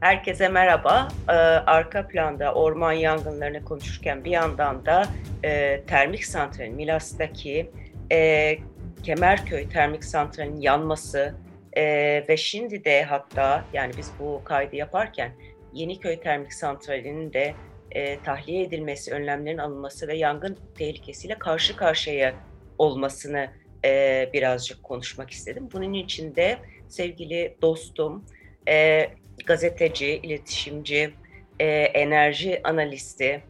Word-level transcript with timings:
Herkese 0.00 0.48
merhaba. 0.48 1.08
Ee, 1.28 1.32
arka 1.32 2.08
planda 2.08 2.54
orman 2.54 2.92
yangınlarını 2.92 3.64
konuşurken 3.64 4.24
bir 4.24 4.30
yandan 4.30 4.86
da 4.86 5.08
e, 5.44 5.80
termik 5.86 6.24
santralin 6.24 6.74
Milas'taki 6.74 7.70
e, 8.12 8.58
Kemerköy 9.02 9.68
termik 9.68 10.04
santralinin 10.04 10.60
yanması 10.60 11.34
e, 11.76 11.84
ve 12.28 12.36
şimdi 12.36 12.84
de 12.84 13.02
hatta 13.02 13.64
yani 13.72 13.92
biz 13.98 14.12
bu 14.20 14.40
kaydı 14.44 14.76
yaparken 14.76 15.32
Yeniköy 15.72 16.20
termik 16.20 16.52
santralinin 16.52 17.32
de 17.32 17.54
tahliye 18.24 18.62
edilmesi, 18.62 19.12
önlemlerin 19.12 19.58
alınması 19.58 20.08
ve 20.08 20.16
yangın 20.16 20.58
tehlikesiyle 20.78 21.38
karşı 21.38 21.76
karşıya 21.76 22.34
olmasını 22.78 23.50
birazcık 24.32 24.82
konuşmak 24.82 25.30
istedim. 25.30 25.68
Bunun 25.72 25.92
için 25.92 26.36
de 26.36 26.58
sevgili 26.88 27.56
dostum, 27.62 28.24
e, 28.68 29.08
gazeteci, 29.46 30.06
iletişimci, 30.06 31.10
e, 31.60 31.66
enerji 31.70 32.60
analisti, 32.64 33.42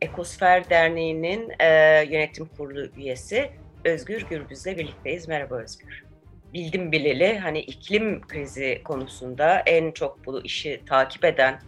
Ekosfer 0.00 0.70
Derneği'nin 0.70 1.52
e, 1.60 1.66
yönetim 2.10 2.46
kurulu 2.46 2.86
üyesi 2.96 3.50
Özgür 3.84 4.26
Gürbüz'le 4.30 4.66
birlikteyiz. 4.66 5.28
Merhaba 5.28 5.54
Özgür. 5.54 6.04
Bildim 6.54 6.92
bileli 6.92 7.38
hani 7.38 7.60
iklim 7.60 8.20
krizi 8.20 8.80
konusunda 8.84 9.62
en 9.66 9.92
çok 9.92 10.26
bu 10.26 10.44
işi 10.44 10.80
takip 10.86 11.24
eden, 11.24 11.60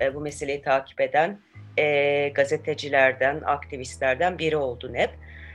e, 0.00 0.14
bu 0.14 0.20
meseleyi 0.20 0.62
takip 0.62 1.00
eden 1.00 1.40
e, 1.78 2.28
gazetecilerden, 2.28 3.40
aktivistlerden 3.44 4.38
biri 4.38 4.56
oldun 4.56 4.94
hep. 4.94 5.10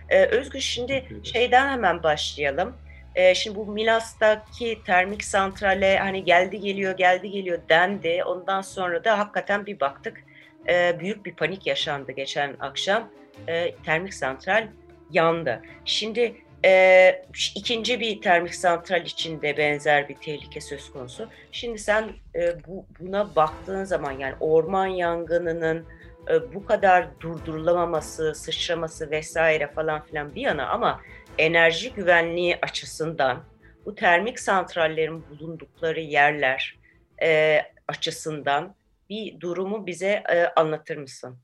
E, 0.10 0.26
Özgür 0.26 0.60
şimdi 0.60 1.06
şeyden 1.24 1.70
hemen 1.70 2.04
başlayalım. 2.04 2.76
E, 3.16 3.36
şimdi 3.36 3.56
bu 3.56 3.66
Milas'taki 3.66 4.80
termik 4.86 5.24
santrale 5.24 6.00
hani 6.00 6.24
geldi 6.24 6.60
geliyor 6.60 6.98
geldi 6.98 7.32
geliyor 7.32 7.60
dendi. 7.70 8.24
Ondan 8.26 8.62
sonra 8.62 9.04
da 9.04 9.20
hakikaten 9.20 9.66
bir 9.66 9.80
baktık 9.80 10.24
e, 10.70 11.00
büyük 11.00 11.26
bir 11.26 11.36
panik 11.36 11.68
yaşandı 11.68 12.12
geçen 12.12 12.56
akşam. 12.60 13.10
E, 13.48 13.76
termik 13.76 14.14
santral 14.14 14.68
yandı. 15.12 15.62
Şimdi 15.86 16.36
e, 16.66 17.26
ikinci 17.56 18.00
bir 18.00 18.22
termik 18.22 18.56
santral 18.56 19.06
için 19.06 19.42
de 19.42 19.58
benzer 19.58 20.10
bir 20.10 20.16
tehlike 20.16 20.62
söz 20.62 20.92
konusu. 20.92 21.30
Şimdi 21.52 21.80
sen 21.80 22.10
e, 22.36 22.66
bu, 22.68 22.86
buna 23.00 23.36
baktığın 23.36 23.84
zaman 23.84 24.12
yani 24.12 24.36
orman 24.40 24.86
yangınının 24.86 25.86
e, 26.30 26.54
bu 26.54 26.66
kadar 26.66 27.08
durdurulamaması, 27.20 28.36
sıçraması 28.36 29.12
vesaire 29.12 29.68
falan 29.68 30.06
filan 30.06 30.36
bir 30.36 30.42
yana 30.42 30.68
ama 30.68 31.02
enerji 31.38 31.94
güvenliği 31.94 32.58
açısından 32.62 33.44
bu 33.86 33.96
termik 33.96 34.40
santrallerin 34.40 35.24
bulundukları 35.30 36.00
yerler 36.00 36.80
e, 37.24 37.62
açısından 37.88 38.76
bir 39.10 39.40
durumu 39.40 39.88
bize 39.88 40.24
e, 40.34 40.46
anlatır 40.56 40.98
mısın? 40.98 41.38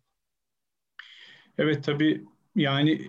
Evet 1.58 1.84
tabii 1.84 2.22
yani 2.56 3.02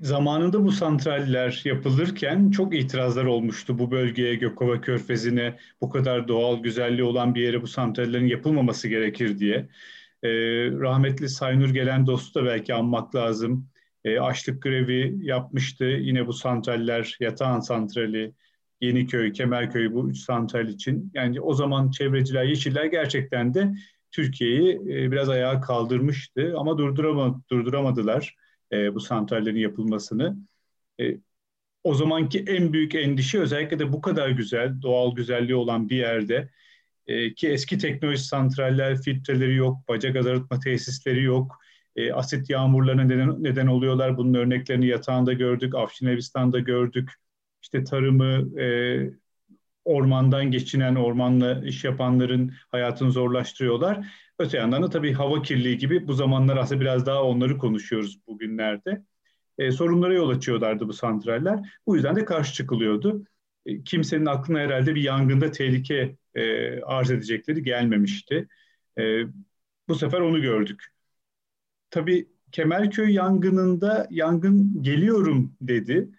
zamanında 0.00 0.64
bu 0.64 0.72
santraller 0.72 1.62
yapılırken 1.64 2.50
çok 2.50 2.74
itirazlar 2.74 3.24
olmuştu 3.24 3.78
bu 3.78 3.90
bölgeye, 3.90 4.34
Gökova 4.34 4.80
Körfezi'ne 4.80 5.58
bu 5.80 5.90
kadar 5.90 6.28
doğal 6.28 6.62
güzelliği 6.62 7.02
olan 7.02 7.34
bir 7.34 7.42
yere 7.42 7.62
bu 7.62 7.66
santrallerin 7.66 8.26
yapılmaması 8.26 8.88
gerekir 8.88 9.38
diye. 9.38 9.68
Ee, 10.22 10.28
rahmetli 10.70 11.28
Saynur 11.28 11.70
gelen 11.70 12.06
dostu 12.06 12.40
da 12.40 12.44
belki 12.44 12.74
anmak 12.74 13.14
lazım. 13.14 13.68
Ee, 14.06 14.20
açlık 14.20 14.62
grevi 14.62 15.16
yapmıştı. 15.22 15.84
Yine 15.84 16.26
bu 16.26 16.32
santraller, 16.32 17.16
Yatağan 17.20 17.60
Santrali, 17.60 18.32
Yeniköy, 18.80 19.32
Kemerköy 19.32 19.92
bu 19.92 20.10
üç 20.10 20.18
santral 20.18 20.68
için. 20.68 21.10
Yani 21.14 21.40
o 21.40 21.54
zaman 21.54 21.90
çevreciler, 21.90 22.44
yeşiller 22.44 22.84
gerçekten 22.84 23.54
de 23.54 23.74
Türkiye'yi 24.10 24.74
e, 24.74 25.12
biraz 25.12 25.28
ayağa 25.28 25.60
kaldırmıştı 25.60 26.54
ama 26.56 26.78
durdurama, 26.78 27.42
durduramadılar 27.50 28.36
e, 28.72 28.94
bu 28.94 29.00
santrallerin 29.00 29.58
yapılmasını. 29.58 30.36
E, 31.00 31.16
o 31.84 31.94
zamanki 31.94 32.44
en 32.48 32.72
büyük 32.72 32.94
endişe 32.94 33.40
özellikle 33.40 33.78
de 33.78 33.92
bu 33.92 34.00
kadar 34.00 34.28
güzel, 34.28 34.82
doğal 34.82 35.14
güzelliği 35.14 35.56
olan 35.56 35.88
bir 35.88 35.96
yerde 35.96 36.50
e, 37.06 37.34
ki 37.34 37.48
eski 37.48 37.78
teknoloji 37.78 38.24
santraller, 38.24 39.02
filtreleri 39.02 39.54
yok, 39.54 39.88
bacak 39.88 40.16
arıtma 40.16 40.60
tesisleri 40.60 41.22
yok, 41.22 41.58
e, 41.96 42.12
asit 42.12 42.50
yağmurlarına 42.50 43.02
neden, 43.04 43.44
neden 43.44 43.66
oluyorlar. 43.66 44.16
Bunun 44.16 44.34
örneklerini 44.34 44.86
yatağında 44.86 45.32
gördük, 45.32 45.74
Afşinevistan'da 45.74 46.58
gördük. 46.58 47.10
İşte 47.62 47.84
tarımı, 47.84 48.60
e, 48.60 48.66
ormandan 49.84 50.50
geçinen, 50.50 50.94
ormanla 50.94 51.64
iş 51.64 51.84
yapanların 51.84 52.52
hayatını 52.68 53.10
zorlaştırıyorlar. 53.12 54.06
Öte 54.38 54.58
yandan 54.58 54.82
da 54.82 54.90
tabii 54.90 55.12
hava 55.12 55.42
kirliliği 55.42 55.78
gibi 55.78 56.08
bu 56.08 56.12
zamanlar 56.12 56.56
aslında 56.56 56.80
biraz 56.80 57.06
daha 57.06 57.22
onları 57.22 57.58
konuşuyoruz 57.58 58.26
bugünlerde. 58.26 59.02
E, 59.58 59.72
sorunlara 59.72 60.14
yol 60.14 60.28
açıyorlardı 60.30 60.88
bu 60.88 60.92
santraller. 60.92 61.80
Bu 61.86 61.96
yüzden 61.96 62.16
de 62.16 62.24
karşı 62.24 62.54
çıkılıyordu. 62.54 63.24
E, 63.66 63.82
kimsenin 63.84 64.26
aklına 64.26 64.58
herhalde 64.58 64.94
bir 64.94 65.02
yangında 65.02 65.50
tehlike 65.50 66.16
e, 66.34 66.80
arz 66.80 67.10
edecekleri 67.10 67.62
gelmemişti. 67.62 68.48
E, 68.98 69.22
bu 69.88 69.94
sefer 69.94 70.20
onu 70.20 70.42
gördük. 70.42 70.95
Tabii 71.96 72.28
Kemerköy 72.52 73.12
yangınında 73.12 74.06
yangın 74.10 74.82
geliyorum 74.82 75.52
dedi. 75.60 76.10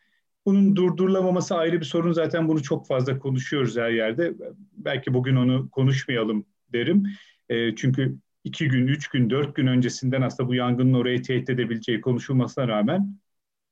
Bunun 0.46 0.76
durdurulamaması 0.76 1.56
ayrı 1.56 1.80
bir 1.80 1.86
sorun. 1.86 2.12
Zaten 2.12 2.48
bunu 2.48 2.64
çok 2.64 2.88
fazla 2.88 3.20
konuşuyoruz 3.20 3.78
her 3.78 3.90
yerde. 3.90 4.34
Belki 4.78 5.14
bugün 5.14 5.36
onu 5.36 5.70
konuşmayalım 5.70 6.46
derim. 6.74 7.04
E, 7.50 7.76
çünkü 7.76 8.18
iki 8.44 8.68
gün, 8.68 8.88
üç 8.88 9.08
gün, 9.08 9.30
dört 9.30 9.56
gün 9.56 9.68
öncesinden 9.68 10.22
aslında 10.22 10.50
bu 10.50 10.56
yangının 10.56 10.94
orayı 10.94 11.24
tehdit 11.24 11.50
edebileceği 11.50 12.02
konuşulmasına 12.02 12.68
rağmen 12.68 13.18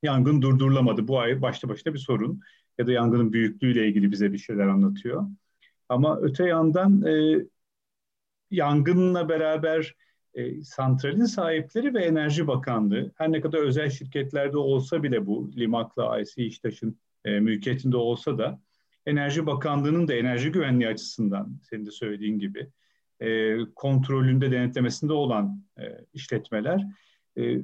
yangın 0.03 0.41
durdurulamadı. 0.41 1.07
Bu 1.07 1.19
ay 1.19 1.41
başta 1.41 1.69
başta 1.69 1.93
bir 1.93 1.99
sorun. 1.99 2.41
Ya 2.77 2.87
da 2.87 2.91
yangının 2.91 3.33
büyüklüğüyle 3.33 3.87
ilgili 3.87 4.11
bize 4.11 4.33
bir 4.33 4.37
şeyler 4.37 4.67
anlatıyor. 4.67 5.23
Ama 5.89 6.19
öte 6.21 6.47
yandan 6.47 7.01
e, 7.01 7.45
yangınla 8.51 9.29
beraber 9.29 9.95
e, 10.35 10.63
santralin 10.63 11.25
sahipleri 11.25 11.93
ve 11.93 12.03
Enerji 12.05 12.47
Bakanlığı 12.47 13.11
her 13.15 13.31
ne 13.31 13.41
kadar 13.41 13.59
özel 13.59 13.89
şirketlerde 13.89 14.57
olsa 14.57 15.03
bile 15.03 15.25
bu 15.25 15.51
Limak'la 15.57 16.19
IC 16.19 16.45
İştaş'ın 16.45 16.99
e, 17.25 17.39
mülkiyetinde 17.39 17.97
olsa 17.97 18.37
da 18.37 18.59
Enerji 19.05 19.45
Bakanlığı'nın 19.45 20.07
da 20.07 20.13
enerji 20.13 20.51
güvenliği 20.51 20.89
açısından 20.89 21.59
senin 21.69 21.85
de 21.85 21.91
söylediğin 21.91 22.39
gibi 22.39 22.67
e, 23.19 23.57
kontrolünde 23.75 24.51
denetlemesinde 24.51 25.13
olan 25.13 25.63
e, 25.79 25.83
işletmeler. 26.13 26.85
E, 27.37 27.57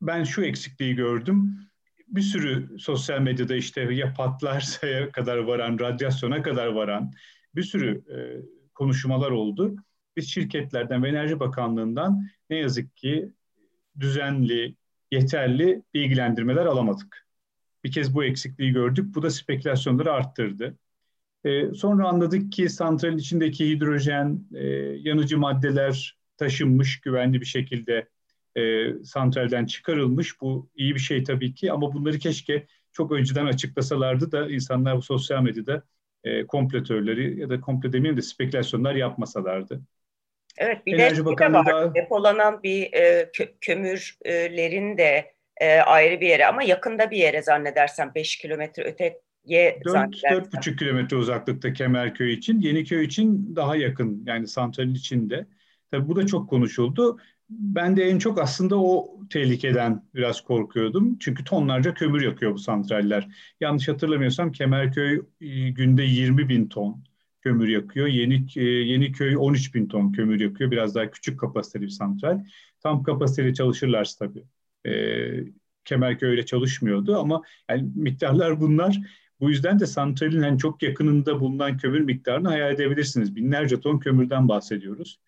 ben 0.00 0.24
şu 0.24 0.42
eksikliği 0.42 0.94
gördüm. 0.94 1.58
Bir 2.08 2.20
sürü 2.20 2.78
sosyal 2.78 3.20
medyada 3.20 3.54
işte 3.54 3.80
ya 3.80 4.14
patlarsa 4.14 5.10
kadar 5.12 5.38
varan, 5.38 5.78
radyasyona 5.78 6.42
kadar 6.42 6.66
varan 6.66 7.12
bir 7.54 7.62
sürü 7.62 8.02
e, 8.10 8.16
konuşmalar 8.74 9.30
oldu 9.30 9.76
biz 10.16 10.28
şirketlerden 10.30 11.02
ve 11.02 11.08
Enerji 11.08 11.40
Bakanlığı'ndan 11.40 12.28
ne 12.50 12.56
yazık 12.56 12.96
ki 12.96 13.32
düzenli, 14.00 14.76
yeterli 15.10 15.82
bilgilendirmeler 15.94 16.66
alamadık. 16.66 17.26
Bir 17.84 17.92
kez 17.92 18.14
bu 18.14 18.24
eksikliği 18.24 18.72
gördük. 18.72 19.14
Bu 19.14 19.22
da 19.22 19.30
spekülasyonları 19.30 20.12
arttırdı. 20.12 20.78
Ee, 21.44 21.74
sonra 21.74 22.08
anladık 22.08 22.52
ki 22.52 22.68
santralin 22.68 23.18
içindeki 23.18 23.70
hidrojen, 23.70 24.46
e, 24.54 24.66
yanıcı 25.08 25.38
maddeler 25.38 26.18
taşınmış 26.36 27.00
güvenli 27.00 27.40
bir 27.40 27.46
şekilde 27.46 28.08
e, 28.56 28.94
santralden 29.04 29.66
çıkarılmış. 29.66 30.40
Bu 30.40 30.70
iyi 30.74 30.94
bir 30.94 31.00
şey 31.00 31.24
tabii 31.24 31.54
ki 31.54 31.72
ama 31.72 31.92
bunları 31.92 32.18
keşke 32.18 32.66
çok 32.92 33.12
önceden 33.12 33.46
açıklasalardı 33.46 34.32
da 34.32 34.50
insanlar 34.50 34.96
bu 34.96 35.02
sosyal 35.02 35.42
medyada 35.42 35.82
e, 36.24 36.46
kompletörleri 36.46 37.40
ya 37.40 37.50
da 37.50 37.60
komple 37.60 37.92
demeyeyim 37.92 38.16
de 38.16 38.22
spekülasyonlar 38.22 38.94
yapmasalardı. 38.94 39.82
Evet 40.58 40.86
bir 40.86 40.92
Enerji 40.92 41.20
de, 41.20 41.24
Bakanlığı 41.24 41.58
var. 41.58 41.66
Da... 41.66 41.94
Depolanan 41.94 42.62
bir 42.62 42.92
e, 42.92 43.30
kö, 43.32 43.44
kömürlerin 43.60 44.98
de 44.98 45.34
e, 45.56 45.78
ayrı 45.78 46.20
bir 46.20 46.28
yere 46.28 46.46
ama 46.46 46.62
yakında 46.62 47.10
bir 47.10 47.16
yere 47.16 47.42
zannedersem 47.42 48.12
5 48.14 48.36
kilometre 48.36 48.82
öte 48.82 49.20
4-4,5 49.46 50.76
kilometre 50.76 51.16
uzaklıkta 51.16 51.72
Kemerköy 51.72 52.32
için. 52.32 52.60
Yeniköy 52.60 53.04
için 53.04 53.56
daha 53.56 53.76
yakın 53.76 54.24
yani 54.26 54.48
santralin 54.48 54.94
içinde. 54.94 55.46
Tabii 55.90 56.08
bu 56.08 56.16
da 56.16 56.26
çok 56.26 56.50
konuşuldu. 56.50 57.18
Ben 57.50 57.96
de 57.96 58.04
en 58.04 58.18
çok 58.18 58.40
aslında 58.40 58.76
o 58.76 59.18
tehlikeden 59.30 60.04
biraz 60.14 60.40
korkuyordum. 60.40 61.18
Çünkü 61.18 61.44
tonlarca 61.44 61.94
kömür 61.94 62.22
yakıyor 62.22 62.54
bu 62.54 62.58
santraller. 62.58 63.28
Yanlış 63.60 63.88
hatırlamıyorsam 63.88 64.52
Kemerköy 64.52 65.22
e, 65.40 65.70
günde 65.70 66.02
20 66.02 66.48
bin 66.48 66.68
ton 66.68 67.04
kömür 67.42 67.68
yakıyor. 67.68 68.06
Yeni 68.06 68.46
e, 68.56 68.62
Yeniköy 68.64 69.36
13 69.36 69.74
bin 69.74 69.88
ton 69.88 70.12
kömür 70.12 70.40
yakıyor. 70.40 70.70
Biraz 70.70 70.94
daha 70.94 71.10
küçük 71.10 71.40
kapasiteli 71.40 71.82
bir 71.82 71.88
santral. 71.88 72.44
Tam 72.80 73.02
kapasiteli 73.02 73.54
çalışırlarsa 73.54 74.26
tabii. 74.26 74.44
E, 74.86 74.92
Kemerköy 75.84 76.30
öyle 76.30 76.46
çalışmıyordu 76.46 77.16
ama 77.18 77.42
yani 77.70 77.90
miktarlar 77.94 78.60
bunlar. 78.60 78.98
Bu 79.40 79.50
yüzden 79.50 79.80
de 79.80 79.86
santralin 79.86 80.42
en 80.42 80.56
çok 80.56 80.82
yakınında 80.82 81.40
bulunan 81.40 81.76
kömür 81.76 82.00
miktarını 82.00 82.48
hayal 82.48 82.74
edebilirsiniz. 82.74 83.36
Binlerce 83.36 83.80
ton 83.80 83.98
kömürden 83.98 84.48
bahsediyoruz. 84.48 85.18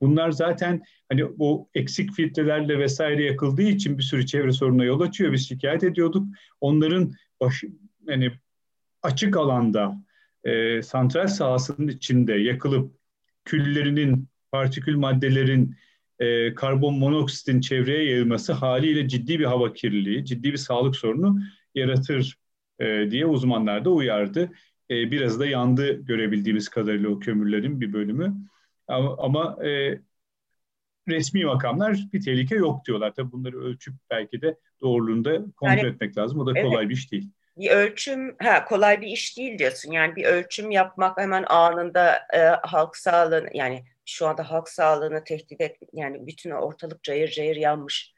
Bunlar 0.00 0.30
zaten 0.30 0.82
hani 1.08 1.38
bu 1.38 1.68
eksik 1.74 2.12
filtrelerle 2.12 2.78
vesaire 2.78 3.24
yakıldığı 3.24 3.62
için 3.62 3.98
bir 3.98 4.02
sürü 4.02 4.26
çevre 4.26 4.52
sorununa 4.52 4.84
yol 4.84 5.00
açıyor. 5.00 5.32
Biz 5.32 5.48
şikayet 5.48 5.84
ediyorduk. 5.84 6.26
Onların 6.60 7.12
baş, 7.40 7.64
yani 8.06 8.32
açık 9.02 9.36
alanda 9.36 10.05
e, 10.46 10.82
santral 10.82 11.26
sahasının 11.26 11.88
içinde 11.88 12.34
yakılıp 12.34 12.94
küllerinin, 13.44 14.28
partikül 14.52 14.96
maddelerin, 14.96 15.76
e, 16.18 16.54
karbon 16.54 16.98
monoksitin 16.98 17.60
çevreye 17.60 18.04
yayılması 18.10 18.52
haliyle 18.52 19.08
ciddi 19.08 19.38
bir 19.38 19.44
hava 19.44 19.72
kirliliği, 19.72 20.24
ciddi 20.24 20.52
bir 20.52 20.56
sağlık 20.56 20.96
sorunu 20.96 21.38
yaratır 21.74 22.38
e, 22.78 23.10
diye 23.10 23.26
uzmanlar 23.26 23.84
da 23.84 23.90
uyardı. 23.90 24.50
E, 24.90 25.10
biraz 25.10 25.40
da 25.40 25.46
yandı 25.46 26.02
görebildiğimiz 26.02 26.68
kadarıyla 26.68 27.08
o 27.08 27.18
kömürlerin 27.18 27.80
bir 27.80 27.92
bölümü. 27.92 28.34
Ama, 28.88 29.16
ama 29.18 29.66
e, 29.66 30.00
resmi 31.08 31.44
makamlar 31.44 32.08
bir 32.12 32.20
tehlike 32.20 32.56
yok 32.56 32.86
diyorlar. 32.86 33.14
Tabii 33.14 33.32
bunları 33.32 33.60
ölçüp 33.60 33.94
belki 34.10 34.42
de 34.42 34.58
doğruluğunda 34.80 35.44
kontrol 35.56 35.78
yani, 35.78 35.88
etmek 35.88 36.18
lazım. 36.18 36.38
O 36.38 36.46
da 36.46 36.62
kolay 36.62 36.84
evet. 36.84 36.90
bir 36.90 36.94
iş 36.94 37.12
değil 37.12 37.30
bir 37.56 37.70
ölçüm 37.70 38.36
ha, 38.42 38.64
kolay 38.64 39.00
bir 39.00 39.06
iş 39.06 39.38
değil 39.38 39.58
diyorsun. 39.58 39.92
Yani 39.92 40.16
bir 40.16 40.24
ölçüm 40.24 40.70
yapmak 40.70 41.18
hemen 41.18 41.44
anında 41.48 42.26
e, 42.34 42.38
halk 42.62 42.96
sağlığını 42.96 43.50
yani 43.54 43.84
şu 44.06 44.26
anda 44.26 44.50
halk 44.50 44.68
sağlığını 44.68 45.24
tehdit 45.24 45.60
et 45.60 45.76
yani 45.92 46.26
bütün 46.26 46.50
ortalık 46.50 47.02
cayır 47.02 47.28
cayır 47.28 47.56
yanmış. 47.56 48.14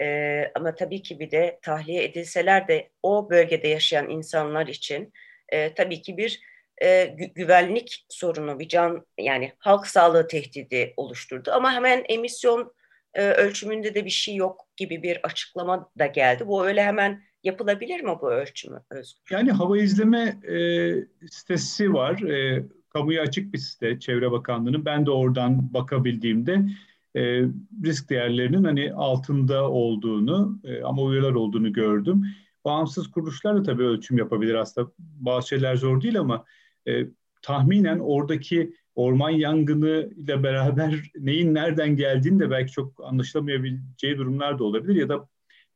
E, 0.00 0.44
ama 0.54 0.74
tabii 0.74 1.02
ki 1.02 1.20
bir 1.20 1.30
de 1.30 1.58
tahliye 1.62 2.04
edilseler 2.04 2.68
de 2.68 2.90
o 3.02 3.30
bölgede 3.30 3.68
yaşayan 3.68 4.10
insanlar 4.10 4.66
için 4.66 5.12
e, 5.48 5.74
tabii 5.74 6.02
ki 6.02 6.16
bir 6.16 6.40
e, 6.82 7.04
gü 7.04 7.24
güvenlik 7.24 8.06
sorunu, 8.08 8.58
bir 8.58 8.68
can 8.68 9.06
yani 9.18 9.52
halk 9.58 9.86
sağlığı 9.86 10.28
tehdidi 10.28 10.94
oluşturdu. 10.96 11.50
Ama 11.52 11.72
hemen 11.72 12.04
emisyon 12.08 12.74
e, 13.14 13.22
ölçümünde 13.22 13.94
de 13.94 14.04
bir 14.04 14.10
şey 14.10 14.34
yok 14.34 14.68
gibi 14.76 15.02
bir 15.02 15.20
açıklama 15.22 15.90
da 15.98 16.06
geldi. 16.06 16.46
Bu 16.46 16.66
öyle 16.66 16.84
hemen 16.84 17.22
Yapılabilir 17.44 18.00
mi 18.00 18.10
bu 18.22 18.32
ölçümü 18.32 18.80
Özgür? 18.90 19.22
Yani 19.30 19.52
hava 19.52 19.78
izleme 19.78 20.40
e, 20.48 20.56
sitesi 21.30 21.92
var. 21.92 22.22
E, 22.22 22.66
kamuya 22.88 23.22
açık 23.22 23.52
bir 23.52 23.58
site 23.58 23.98
Çevre 23.98 24.32
Bakanlığı'nın. 24.32 24.84
Ben 24.84 25.06
de 25.06 25.10
oradan 25.10 25.74
bakabildiğimde 25.74 26.64
e, 27.16 27.20
risk 27.84 28.10
değerlerinin 28.10 28.64
hani 28.64 28.92
altında 28.92 29.70
olduğunu 29.70 30.60
e, 30.64 30.82
ama 30.82 31.02
uyarılar 31.02 31.32
olduğunu 31.32 31.72
gördüm. 31.72 32.26
Bağımsız 32.64 33.10
kuruluşlar 33.10 33.56
da 33.56 33.62
tabii 33.62 33.82
ölçüm 33.82 34.18
yapabilir 34.18 34.54
aslında. 34.54 34.92
Bazı 34.98 35.48
şeyler 35.48 35.76
zor 35.76 36.02
değil 36.02 36.18
ama 36.18 36.44
e, 36.88 37.06
tahminen 37.42 37.98
oradaki 37.98 38.74
orman 38.94 39.30
yangını 39.30 40.10
ile 40.16 40.42
beraber 40.42 41.10
neyin 41.18 41.54
nereden 41.54 41.96
geldiğini 41.96 42.40
de 42.40 42.50
belki 42.50 42.72
çok 42.72 43.04
anlaşılamayabileceği 43.04 44.18
durumlar 44.18 44.58
da 44.58 44.64
olabilir 44.64 44.94
ya 44.94 45.08
da 45.08 45.28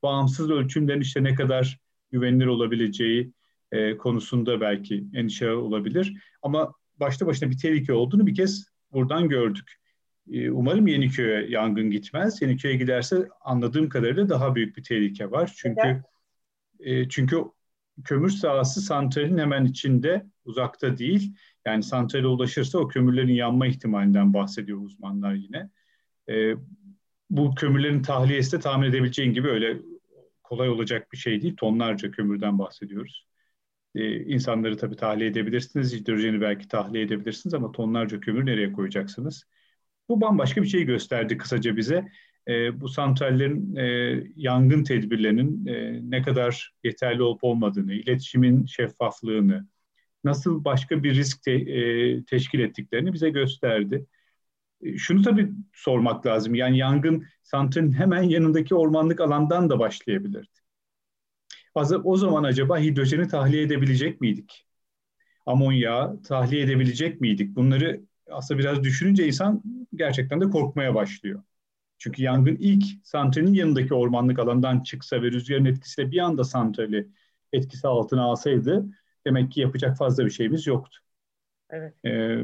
bağımsız 0.02 0.50
ölçümlerin 0.50 1.00
işte 1.00 1.24
ne 1.24 1.34
kadar 1.34 1.78
güvenilir 2.10 2.46
olabileceği 2.46 3.32
e, 3.72 3.96
konusunda 3.96 4.60
belki 4.60 5.04
endişe 5.14 5.50
olabilir. 5.50 6.22
Ama 6.42 6.72
başta 7.00 7.26
başına 7.26 7.50
bir 7.50 7.58
tehlike 7.58 7.92
olduğunu 7.92 8.26
bir 8.26 8.34
kez 8.34 8.66
buradan 8.92 9.28
gördük. 9.28 9.72
E, 10.32 10.50
umarım 10.50 10.86
Yeniköy'e 10.86 11.46
yangın 11.50 11.90
gitmez. 11.90 12.42
Yeniköy'e 12.42 12.76
giderse 12.76 13.28
anladığım 13.40 13.88
kadarıyla 13.88 14.28
daha 14.28 14.54
büyük 14.54 14.76
bir 14.76 14.82
tehlike 14.82 15.30
var. 15.30 15.52
Çünkü 15.56 16.02
e, 16.80 17.08
çünkü 17.08 17.44
kömür 18.04 18.30
sahası 18.30 18.80
santralin 18.80 19.38
hemen 19.38 19.64
içinde, 19.64 20.26
uzakta 20.44 20.98
değil. 20.98 21.36
Yani 21.66 21.82
santrale 21.82 22.26
ulaşırsa 22.26 22.78
o 22.78 22.88
kömürlerin 22.88 23.34
yanma 23.34 23.66
ihtimalinden 23.66 24.34
bahsediyor 24.34 24.80
uzmanlar 24.80 25.34
yine. 25.34 25.70
E, 26.28 26.54
bu 27.30 27.54
kömürlerin 27.54 28.02
tahliyesi 28.02 28.52
de 28.56 28.60
tahmin 28.60 28.88
edebileceğin 28.88 29.32
gibi 29.32 29.48
öyle 29.48 29.76
kolay 30.42 30.68
olacak 30.68 31.12
bir 31.12 31.16
şey 31.16 31.42
değil. 31.42 31.56
Tonlarca 31.56 32.10
kömürden 32.10 32.58
bahsediyoruz. 32.58 33.26
Ee, 33.94 34.20
insanları 34.24 34.76
tabii 34.76 34.96
tahliye 34.96 35.30
edebilirsiniz. 35.30 35.94
Hidrojeni 35.94 36.40
belki 36.40 36.68
tahliye 36.68 37.04
edebilirsiniz 37.04 37.54
ama 37.54 37.72
tonlarca 37.72 38.20
kömür 38.20 38.46
nereye 38.46 38.72
koyacaksınız? 38.72 39.44
Bu 40.08 40.20
bambaşka 40.20 40.62
bir 40.62 40.68
şey 40.68 40.84
gösterdi 40.84 41.38
kısaca 41.38 41.76
bize. 41.76 42.08
Ee, 42.48 42.80
bu 42.80 42.88
santrallerin 42.88 43.76
e, 43.76 43.84
yangın 44.36 44.84
tedbirlerinin 44.84 45.66
e, 45.66 46.00
ne 46.10 46.22
kadar 46.22 46.74
yeterli 46.84 47.22
olup 47.22 47.44
olmadığını, 47.44 47.94
iletişimin 47.94 48.66
şeffaflığını, 48.66 49.68
nasıl 50.24 50.64
başka 50.64 51.02
bir 51.02 51.14
risk 51.14 51.42
te, 51.42 51.52
e, 51.52 52.24
teşkil 52.24 52.60
ettiklerini 52.60 53.12
bize 53.12 53.30
gösterdi. 53.30 54.06
E, 54.82 54.98
şunu 54.98 55.22
tabii 55.22 55.52
sormak 55.72 56.26
lazım. 56.26 56.54
Yani 56.54 56.78
yangın 56.78 57.26
santralin 57.42 57.92
hemen 57.92 58.22
yanındaki 58.22 58.74
ormanlık 58.74 59.20
alandan 59.20 59.70
da 59.70 59.78
başlayabilirdi. 59.78 60.48
O 62.04 62.16
zaman 62.16 62.44
acaba 62.44 62.78
hidrojeni 62.78 63.28
tahliye 63.28 63.62
edebilecek 63.62 64.20
miydik? 64.20 64.66
Amonya 65.46 66.16
tahliye 66.28 66.62
edebilecek 66.62 67.20
miydik? 67.20 67.56
Bunları 67.56 68.00
aslında 68.30 68.60
biraz 68.60 68.82
düşününce 68.84 69.26
insan 69.26 69.62
gerçekten 69.94 70.40
de 70.40 70.50
korkmaya 70.50 70.94
başlıyor. 70.94 71.42
Çünkü 71.98 72.22
yangın 72.22 72.56
ilk 72.56 72.84
santralin 73.04 73.54
yanındaki 73.54 73.94
ormanlık 73.94 74.38
alandan 74.38 74.80
çıksa 74.80 75.22
ve 75.22 75.30
rüzgarın 75.30 75.64
etkisiyle 75.64 76.10
bir 76.10 76.18
anda 76.18 76.44
santrali 76.44 77.08
etkisi 77.52 77.88
altına 77.88 78.22
alsaydı 78.22 78.86
demek 79.26 79.52
ki 79.52 79.60
yapacak 79.60 79.96
fazla 79.96 80.24
bir 80.24 80.30
şeyimiz 80.30 80.66
yoktu. 80.66 80.98
Evet. 81.70 81.94
Ee, 82.04 82.38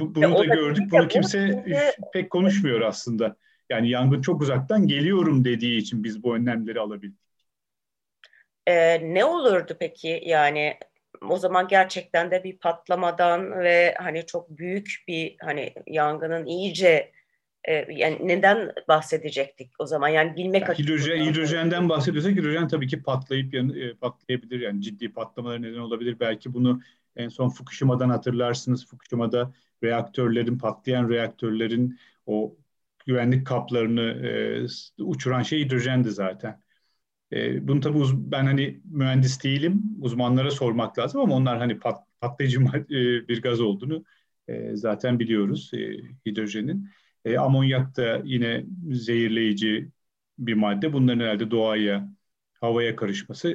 bu, 0.00 0.14
bunu 0.14 0.38
da 0.38 0.44
gördük. 0.44 0.90
Bunu 0.90 1.08
kimse 1.08 1.64
pek 2.12 2.30
konuşmuyor 2.30 2.80
aslında. 2.80 3.36
Yani 3.70 3.90
yangın 3.90 4.22
çok 4.22 4.42
uzaktan 4.42 4.86
geliyorum 4.86 5.44
dediği 5.44 5.78
için 5.78 6.04
biz 6.04 6.22
bu 6.22 6.36
önlemleri 6.36 6.80
alabildik. 6.80 7.20
Ee, 8.66 9.14
ne 9.14 9.24
olurdu 9.24 9.76
peki 9.80 10.22
yani 10.24 10.74
o 11.28 11.36
zaman 11.36 11.68
gerçekten 11.68 12.30
de 12.30 12.44
bir 12.44 12.58
patlamadan 12.58 13.60
ve 13.60 13.94
hani 13.98 14.26
çok 14.26 14.50
büyük 14.50 15.04
bir 15.08 15.36
hani 15.40 15.74
yangının 15.86 16.46
iyice 16.46 17.12
e, 17.68 17.86
yani 17.90 18.18
neden 18.20 18.72
bahsedecektik 18.88 19.72
o 19.78 19.86
zaman 19.86 20.08
yani 20.08 20.36
bilmek 20.36 20.62
yani 20.62 20.78
hidrojen, 20.78 21.24
hidrojenden 21.24 21.88
bahsediyorsak 21.88 22.32
hidrojen 22.32 22.68
tabii 22.68 22.88
ki 22.88 23.02
patlayıp 23.02 23.54
yan, 23.54 23.68
e, 23.68 23.94
patlayabilir 23.94 24.60
yani 24.60 24.82
ciddi 24.82 25.12
patlamalar 25.12 25.62
neden 25.62 25.78
olabilir 25.78 26.20
belki 26.20 26.54
bunu 26.54 26.80
en 27.16 27.28
son 27.28 27.48
Fukushima'dan 27.48 28.10
hatırlarsınız 28.10 28.86
Fukushima'da 28.86 29.52
reaktörlerin, 29.84 30.58
patlayan 30.58 31.10
reaktörlerin 31.10 31.98
o 32.26 32.56
güvenlik 33.06 33.46
kaplarını 33.46 34.00
e, 34.98 35.02
uçuran 35.04 35.42
şey 35.42 35.60
hidrojendi 35.64 36.10
zaten. 36.10 36.60
E, 37.32 37.68
bunu 37.68 37.80
tabii 37.80 37.98
uz- 37.98 38.16
ben 38.32 38.44
hani 38.46 38.80
mühendis 38.84 39.44
değilim, 39.44 39.82
uzmanlara 40.00 40.50
sormak 40.50 40.98
lazım 40.98 41.20
ama 41.20 41.34
onlar 41.34 41.58
hani 41.58 41.78
pat, 41.78 42.06
patlayıcı 42.20 42.60
e, 42.90 43.28
bir 43.28 43.42
gaz 43.42 43.60
olduğunu 43.60 44.04
e, 44.48 44.76
zaten 44.76 45.18
biliyoruz 45.18 45.70
e, 45.74 45.78
hidrojenin. 46.26 46.88
E, 47.24 47.38
amonyak 47.38 47.96
da 47.96 48.22
yine 48.24 48.64
zehirleyici 48.92 49.90
bir 50.38 50.54
madde. 50.54 50.92
Bunların 50.92 51.20
herhalde 51.20 51.50
doğaya, 51.50 52.08
havaya 52.60 52.96
karışması 52.96 53.48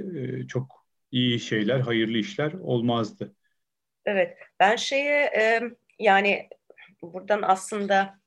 e, 0.43 0.47
çok 0.47 0.85
iyi 1.11 1.39
şeyler, 1.39 1.79
hayırlı 1.79 2.17
işler 2.17 2.53
olmazdı. 2.53 3.35
Evet, 4.05 4.37
ben 4.59 4.75
şeye 4.75 5.23
e, 5.23 5.61
yani 5.99 6.49
buradan 7.01 7.41
aslında 7.41 8.19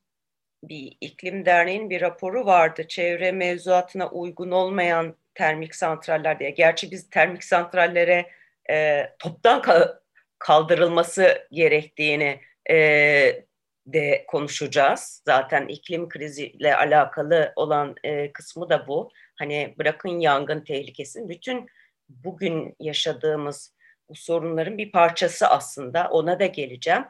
bir 0.64 0.96
iklim 1.00 1.46
derneğin 1.46 1.90
bir 1.90 2.00
raporu 2.00 2.46
vardı. 2.46 2.88
Çevre 2.88 3.32
mevzuatına 3.32 4.10
uygun 4.10 4.50
olmayan 4.50 5.16
termik 5.34 5.74
santraller 5.74 6.38
diye. 6.38 6.50
Gerçi 6.50 6.90
biz 6.90 7.10
termik 7.10 7.44
santrallere 7.44 8.30
e, 8.70 9.06
toptan 9.18 9.62
kaldırılması 10.38 11.48
gerektiğini 11.52 12.40
e, 12.70 12.76
de 13.86 14.24
konuşacağız. 14.28 15.22
Zaten 15.26 15.68
iklim 15.68 16.08
kriziyle 16.08 16.76
alakalı 16.76 17.52
olan 17.56 17.94
e, 18.04 18.32
kısmı 18.32 18.70
da 18.70 18.88
bu. 18.88 19.10
Hani 19.34 19.74
bırakın 19.78 20.20
yangın 20.20 20.64
tehlikesini, 20.64 21.28
bütün 21.28 21.66
bugün 22.08 22.76
yaşadığımız 22.80 23.74
bu 24.12 24.16
sorunların 24.16 24.78
bir 24.78 24.92
parçası 24.92 25.46
aslında. 25.46 26.08
Ona 26.10 26.40
da 26.40 26.46
geleceğim. 26.46 27.04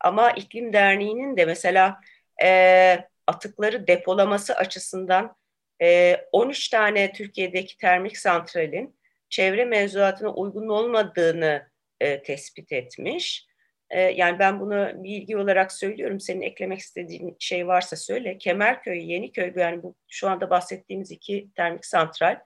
Ama 0.00 0.30
iklim 0.30 0.72
Derneği'nin 0.72 1.36
de 1.36 1.44
mesela 1.44 2.00
e, 2.42 3.08
atıkları 3.26 3.86
depolaması 3.86 4.54
açısından 4.54 5.36
e, 5.82 6.16
13 6.32 6.68
tane 6.68 7.12
Türkiye'deki 7.12 7.78
termik 7.78 8.18
santralin 8.18 8.96
çevre 9.28 9.64
mevzuatına 9.64 10.34
uygun 10.34 10.68
olmadığını 10.68 11.68
e, 12.00 12.22
tespit 12.22 12.72
etmiş. 12.72 13.46
E, 13.90 14.00
yani 14.00 14.38
ben 14.38 14.60
bunu 14.60 15.04
bilgi 15.04 15.36
olarak 15.36 15.72
söylüyorum. 15.72 16.20
Senin 16.20 16.42
eklemek 16.42 16.78
istediğin 16.78 17.36
şey 17.38 17.66
varsa 17.66 17.96
söyle. 17.96 18.38
Kemerköy, 18.38 19.12
Yeniköy 19.12 19.52
yani 19.56 19.82
bu 19.82 19.94
şu 20.08 20.28
anda 20.28 20.50
bahsettiğimiz 20.50 21.10
iki 21.10 21.48
termik 21.56 21.86
santral 21.86 22.38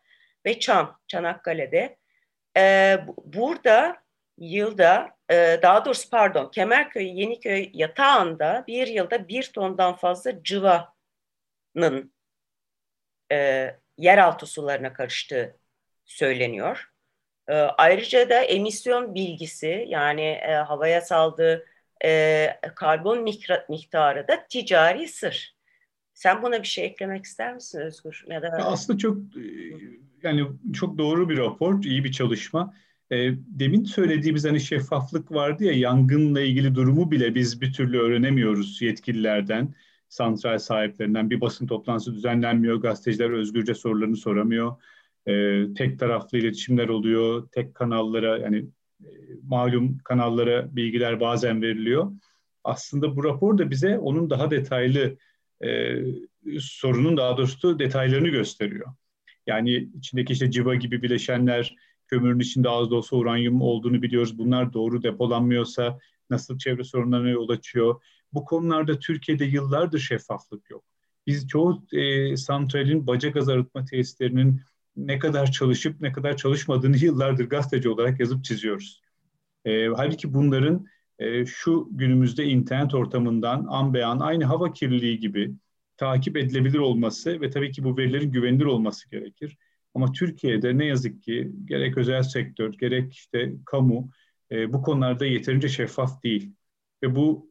ve 0.47 0.59
Çam, 0.59 0.99
Çanakkale'de. 1.09 1.97
E, 2.57 2.97
burada 3.25 4.00
yılda 4.40 5.16
e, 5.30 5.61
daha 5.62 5.85
doğrusu 5.85 6.11
pardon 6.11 6.50
Kemerköy, 6.50 7.20
Yeniköy 7.20 7.70
yatağında 7.75 8.64
bir 8.66 8.87
yılda 8.87 9.28
bir 9.28 9.50
tondan 9.54 9.97
fazla 9.97 10.42
cıvanın 10.42 12.12
e, 13.32 13.70
yeraltı 13.99 14.47
sularına 14.47 14.92
karıştığı 14.92 15.56
söyleniyor. 16.04 16.90
E, 17.49 17.54
ayrıca 17.54 18.28
da 18.28 18.40
emisyon 18.40 19.14
bilgisi 19.14 19.85
yani 19.88 20.23
e, 20.23 20.52
havaya 20.52 21.00
saldığı 21.00 21.66
e, 22.04 22.61
karbon 22.76 23.23
miktarı 23.68 24.28
da 24.28 24.47
ticari 24.49 25.09
sır. 25.09 25.56
Sen 26.14 26.42
buna 26.42 26.62
bir 26.62 26.68
şey 26.68 26.85
eklemek 26.85 27.25
ister 27.25 27.54
misin 27.54 27.80
Özgür? 27.80 28.25
Ya 28.26 28.42
da 28.42 28.49
aslında 28.49 28.99
çok 28.99 29.16
e, 29.16 29.42
yani 30.23 30.47
çok 30.75 30.99
doğru 30.99 31.28
bir 31.28 31.38
rapor, 31.38 31.85
iyi 31.85 32.04
bir 32.04 32.12
çalışma. 32.12 32.75
E, 33.12 33.35
demin 33.37 33.85
söylediğimiz 33.85 34.45
hani 34.45 34.61
şeffaflık 34.61 35.33
vardı 35.33 35.64
ya 35.64 35.73
yangınla 35.73 36.40
ilgili 36.40 36.75
durumu 36.75 37.11
bile 37.11 37.35
biz 37.35 37.61
bir 37.61 37.73
türlü 37.73 37.99
öğrenemiyoruz 37.99 38.83
yetkililerden, 38.83 39.75
santral 40.09 40.59
sahiplerinden. 40.59 41.31
Bir 41.31 41.40
basın 41.40 41.67
toplantısı 41.67 42.14
düzenlenmiyor, 42.14 42.76
gazeteciler 42.76 43.31
özgürce 43.31 43.75
sorularını 43.75 44.17
soramıyor. 44.17 44.76
E, 45.26 45.64
tek 45.75 45.99
taraflı 45.99 46.38
iletişimler 46.38 46.88
oluyor, 46.88 47.49
tek 47.52 47.75
kanallara 47.75 48.38
yani 48.38 48.67
e, 49.05 49.09
malum 49.43 49.99
kanallara 49.99 50.76
bilgiler 50.76 51.21
bazen 51.21 51.62
veriliyor. 51.62 52.12
Aslında 52.64 53.17
bu 53.17 53.25
rapor 53.25 53.59
da 53.59 53.71
bize 53.71 53.99
onun 53.99 54.31
daha 54.31 54.50
detaylı 54.50 55.17
e, 55.64 55.97
sorunun 56.61 57.17
daha 57.17 57.37
doğrusu 57.37 57.79
detaylarını 57.79 58.29
gösteriyor. 58.29 58.87
Yani 59.47 59.88
içindeki 59.99 60.33
işte 60.33 60.50
civa 60.50 60.75
gibi 60.75 61.02
bileşenler, 61.02 61.76
kömürün 62.11 62.40
içinde 62.40 62.69
az 62.69 62.90
da 62.90 62.95
olsa 62.95 63.17
uranyum 63.17 63.62
olduğunu 63.62 64.02
biliyoruz. 64.02 64.38
Bunlar 64.38 64.73
doğru 64.73 65.02
depolanmıyorsa 65.02 65.99
nasıl 66.31 66.59
çevre 66.59 66.85
sorunlarına 66.85 67.29
yol 67.29 67.49
açıyor? 67.49 68.02
Bu 68.33 68.45
konularda 68.45 68.99
Türkiye'de 68.99 69.45
yıllardır 69.45 69.99
şeffaflık 69.99 70.71
yok. 70.71 70.85
Biz 71.26 71.49
çoğu 71.49 71.83
e, 71.93 72.37
santralin 72.37 73.07
baca 73.07 73.29
gaz 73.29 73.49
arıtma 73.49 73.85
tesislerinin 73.85 74.61
ne 74.97 75.19
kadar 75.19 75.52
çalışıp 75.52 76.00
ne 76.00 76.12
kadar 76.12 76.37
çalışmadığını 76.37 76.97
yıllardır 76.97 77.49
gazeteci 77.49 77.88
olarak 77.88 78.21
yazıp 78.21 78.45
çiziyoruz. 78.45 79.02
E, 79.64 79.87
halbuki 79.87 80.35
bunların 80.35 80.87
e, 81.19 81.47
şu 81.47 81.88
günümüzde 81.90 82.45
internet 82.45 82.95
ortamından 82.95 83.67
an 83.69 83.95
beyan 83.95 84.21
aynı 84.21 84.45
hava 84.45 84.73
kirliliği 84.73 85.19
gibi 85.19 85.55
takip 85.97 86.37
edilebilir 86.37 86.79
olması 86.79 87.40
ve 87.40 87.50
tabii 87.50 87.73
ki 87.73 87.85
bu 87.85 87.97
verilerin 87.97 88.33
güvenilir 88.33 88.64
olması 88.64 89.11
gerekir. 89.11 89.57
Ama 89.94 90.12
Türkiye'de 90.12 90.78
ne 90.78 90.85
yazık 90.85 91.23
ki 91.23 91.52
gerek 91.64 91.99
özel 91.99 92.23
sektör 92.23 92.73
gerek 92.73 93.12
işte 93.12 93.52
kamu 93.66 94.11
e, 94.50 94.73
bu 94.73 94.82
konularda 94.82 95.26
yeterince 95.26 95.68
şeffaf 95.68 96.23
değil. 96.23 96.52
Ve 97.02 97.14
bu 97.14 97.50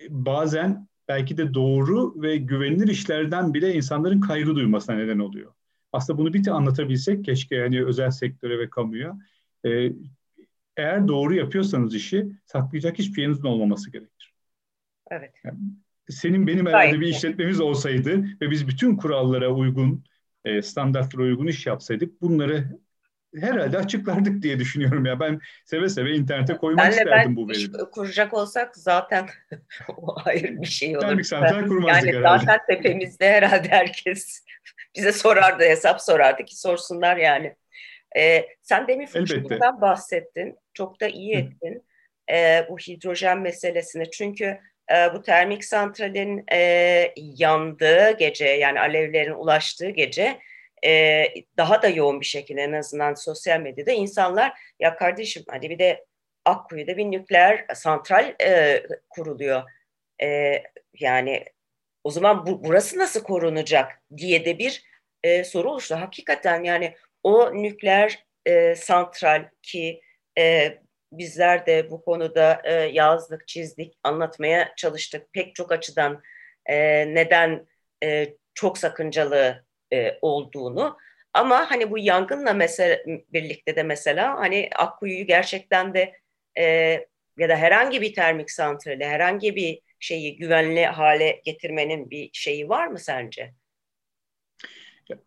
e, 0.00 0.04
bazen 0.10 0.88
belki 1.08 1.36
de 1.36 1.54
doğru 1.54 2.22
ve 2.22 2.36
güvenilir 2.36 2.88
işlerden 2.88 3.54
bile 3.54 3.74
insanların 3.74 4.20
kaygı 4.20 4.54
duymasına 4.54 4.96
neden 4.96 5.18
oluyor. 5.18 5.52
Aslında 5.92 6.18
bunu 6.18 6.34
bir 6.34 6.44
de 6.44 6.50
anlatabilsek 6.50 7.24
keşke 7.24 7.54
yani 7.54 7.84
özel 7.84 8.10
sektöre 8.10 8.58
ve 8.58 8.70
kamuya. 8.70 9.18
E, 9.66 9.92
eğer 10.76 11.08
doğru 11.08 11.34
yapıyorsanız 11.34 11.94
işi 11.94 12.26
saklayacak 12.46 12.98
hiçbir 12.98 13.22
yerinizin 13.22 13.44
olmaması 13.44 13.90
gerekir. 13.90 14.34
Evet. 15.10 15.34
Yani 15.44 15.58
senin 16.08 16.46
benim 16.46 16.66
herhalde 16.66 17.00
bir 17.00 17.06
işletmemiz 17.06 17.60
olsaydı 17.60 18.24
ve 18.40 18.50
biz 18.50 18.68
bütün 18.68 18.96
kurallara 18.96 19.50
uygun 19.50 20.04
e, 20.44 20.62
standartlara 20.62 21.22
uygun 21.22 21.46
iş 21.46 21.66
yapsaydık 21.66 22.22
bunları 22.22 22.78
herhalde 23.36 23.78
açıklardık 23.78 24.42
diye 24.42 24.58
düşünüyorum 24.58 25.06
ya. 25.06 25.20
Ben 25.20 25.40
seve 25.64 25.88
seve 25.88 26.12
internete 26.14 26.56
koymak 26.56 26.94
Senle 26.94 26.96
isterdim 26.96 27.36
bu 27.36 27.48
verileri. 27.48 27.90
kuracak 27.90 28.34
olsak 28.34 28.76
zaten 28.76 29.28
o 29.96 30.16
ayrı 30.24 30.62
bir 30.62 30.66
şey 30.66 30.96
olur. 30.96 31.06
Termik 31.06 31.26
santral 31.26 31.68
kurmazdık 31.68 32.06
yani 32.06 32.18
herhalde. 32.18 32.44
zaten 32.46 32.66
tepemizde 32.66 33.30
herhalde 33.30 33.68
herkes 33.68 34.44
bize 34.96 35.12
sorardı, 35.12 35.64
hesap 35.64 36.02
sorardı 36.02 36.44
ki 36.44 36.60
sorsunlar 36.60 37.16
yani. 37.16 37.56
Ee, 38.18 38.46
sen 38.62 38.88
demin 38.88 39.06
fıçılıktan 39.06 39.80
bahsettin. 39.80 40.56
Çok 40.74 41.00
da 41.00 41.08
iyi 41.08 41.34
ettin. 41.34 41.84
Ee, 42.32 42.66
bu 42.70 42.78
hidrojen 42.78 43.40
meselesini. 43.40 44.10
Çünkü 44.10 44.58
e, 44.94 45.14
bu 45.14 45.22
termik 45.22 45.64
santralin 45.64 46.44
e, 46.52 47.12
yandığı 47.16 48.16
gece 48.18 48.48
yani 48.48 48.80
alevlerin 48.80 49.32
ulaştığı 49.34 49.90
gece 49.90 50.38
e, 50.84 51.24
daha 51.56 51.82
da 51.82 51.88
yoğun 51.88 52.20
bir 52.20 52.26
şekilde 52.26 52.62
en 52.62 52.72
azından 52.72 53.14
sosyal 53.14 53.60
medyada 53.60 53.92
insanlar 53.92 54.52
ya 54.80 54.96
kardeşim 54.96 55.42
hadi 55.48 55.70
bir 55.70 55.78
de 55.78 56.04
Akkuyu'da 56.44 56.96
bir 56.96 57.04
nükleer 57.04 57.66
santral 57.74 58.34
e, 58.44 58.82
kuruluyor. 59.10 59.62
E, 60.22 60.62
yani 61.00 61.44
o 62.04 62.10
zaman 62.10 62.46
bu, 62.46 62.64
burası 62.64 62.98
nasıl 62.98 63.22
korunacak 63.22 64.02
diye 64.16 64.44
de 64.44 64.58
bir 64.58 64.84
e, 65.22 65.44
soru 65.44 65.70
oluştu. 65.70 65.94
Hakikaten 65.94 66.64
yani 66.64 66.94
o 67.22 67.54
nükleer 67.54 68.24
e, 68.46 68.74
santral 68.74 69.48
ki 69.62 70.00
e, 70.38 70.78
bizler 71.12 71.66
de 71.66 71.90
bu 71.90 72.04
konuda 72.04 72.62
e, 72.64 72.72
yazdık, 72.72 73.48
çizdik, 73.48 73.94
anlatmaya 74.02 74.72
çalıştık. 74.76 75.32
Pek 75.32 75.54
çok 75.54 75.72
açıdan 75.72 76.22
e, 76.66 76.76
neden 77.14 77.66
e, 78.04 78.34
çok 78.54 78.78
sakıncalı 78.78 79.64
e, 79.92 80.18
olduğunu. 80.22 80.96
Ama 81.32 81.70
hani 81.70 81.90
bu 81.90 81.98
yangınla 81.98 82.52
mesela 82.52 82.98
birlikte 83.32 83.76
de 83.76 83.82
mesela 83.82 84.40
hani 84.40 84.70
Akkuyu'yu 84.76 85.26
gerçekten 85.26 85.94
de 85.94 86.12
e, 86.58 86.64
ya 87.38 87.48
da 87.48 87.56
herhangi 87.56 88.00
bir 88.00 88.14
termik 88.14 88.50
santrali, 88.50 89.04
herhangi 89.04 89.56
bir 89.56 89.80
şeyi 90.00 90.36
güvenli 90.36 90.86
hale 90.86 91.40
getirmenin 91.44 92.10
bir 92.10 92.30
şeyi 92.32 92.68
var 92.68 92.86
mı 92.86 92.98
sence? 92.98 93.54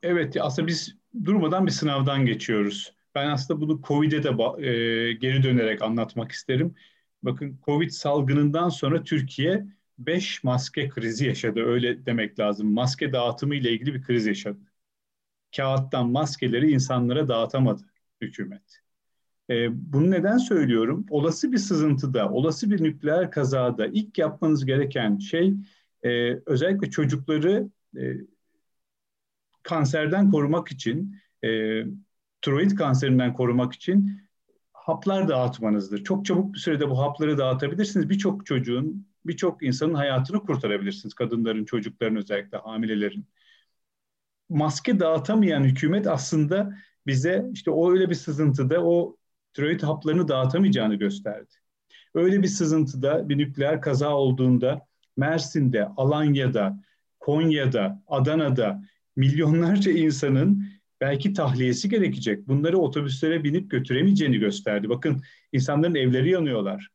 Evet, 0.03 0.37
aslında 0.39 0.67
biz 0.67 0.95
durmadan 1.25 1.65
bir 1.65 1.71
sınavdan 1.71 2.25
geçiyoruz. 2.25 2.95
Ben 3.15 3.27
aslında 3.29 3.61
bunu 3.61 3.81
COVID'e 3.81 4.23
de 4.23 4.29
e, 4.67 5.13
geri 5.13 5.43
dönerek 5.43 5.81
anlatmak 5.81 6.31
isterim. 6.31 6.75
Bakın 7.23 7.59
COVID 7.65 7.89
salgınından 7.89 8.69
sonra 8.69 9.03
Türkiye 9.03 9.65
5 9.99 10.43
maske 10.43 10.89
krizi 10.89 11.25
yaşadı. 11.25 11.59
Öyle 11.65 12.05
demek 12.05 12.39
lazım. 12.39 12.73
Maske 12.73 13.13
dağıtımı 13.13 13.55
ile 13.55 13.71
ilgili 13.71 13.93
bir 13.93 14.03
kriz 14.03 14.25
yaşadı. 14.25 14.59
Kağıttan 15.55 16.09
maskeleri 16.09 16.71
insanlara 16.71 17.27
dağıtamadı 17.27 17.81
hükümet. 18.21 18.81
E, 19.49 19.67
bunu 19.93 20.11
neden 20.11 20.37
söylüyorum? 20.37 21.05
Olası 21.09 21.51
bir 21.51 21.57
sızıntıda, 21.57 22.31
olası 22.31 22.71
bir 22.71 22.83
nükleer 22.83 23.31
kazada 23.31 23.87
ilk 23.87 24.17
yapmanız 24.17 24.65
gereken 24.65 25.17
şey 25.17 25.53
e, 26.03 26.33
özellikle 26.45 26.89
çocukları 26.89 27.69
e, 27.97 28.13
kanserden 29.63 30.31
korumak 30.31 30.71
için 30.71 31.15
e, 31.43 31.81
tiroid 32.45 32.71
kanserinden 32.71 33.33
korumak 33.33 33.73
için 33.73 34.21
haplar 34.73 35.27
dağıtmanızdır. 35.27 36.03
Çok 36.03 36.25
çabuk 36.25 36.53
bir 36.53 36.59
sürede 36.59 36.89
bu 36.89 36.99
hapları 36.99 37.37
dağıtabilirsiniz. 37.37 38.09
Birçok 38.09 38.45
çocuğun, 38.45 39.07
birçok 39.25 39.63
insanın 39.63 39.93
hayatını 39.93 40.39
kurtarabilirsiniz. 40.39 41.13
Kadınların, 41.13 41.65
çocukların 41.65 42.15
özellikle 42.15 42.57
hamilelerin. 42.57 43.25
Maske 44.49 44.99
dağıtamayan 44.99 45.63
hükümet 45.63 46.07
aslında 46.07 46.77
bize 47.07 47.49
işte 47.53 47.71
o 47.71 47.91
öyle 47.91 48.09
bir 48.09 48.15
sızıntıda 48.15 48.85
o 48.85 49.17
tiroid 49.53 49.81
haplarını 49.81 50.27
dağıtamayacağını 50.27 50.95
gösterdi. 50.95 51.53
Öyle 52.15 52.43
bir 52.43 52.47
sızıntıda 52.47 53.29
bir 53.29 53.37
nükleer 53.37 53.81
kaza 53.81 54.15
olduğunda 54.15 54.87
Mersin'de, 55.17 55.87
Alanya'da, 55.97 56.79
Konya'da, 57.19 58.03
Adana'da 58.07 58.83
milyonlarca 59.15 59.91
insanın 59.91 60.74
belki 61.05 61.33
tahliyesi 61.33 61.89
gerekecek. 61.89 62.47
Bunları 62.47 62.77
otobüslere 62.77 63.43
binip 63.43 63.71
götüremeyeceğini 63.71 64.39
gösterdi. 64.39 64.89
Bakın 64.89 65.21
insanların 65.51 65.95
evleri 65.95 66.29
yanıyorlar. 66.29 66.89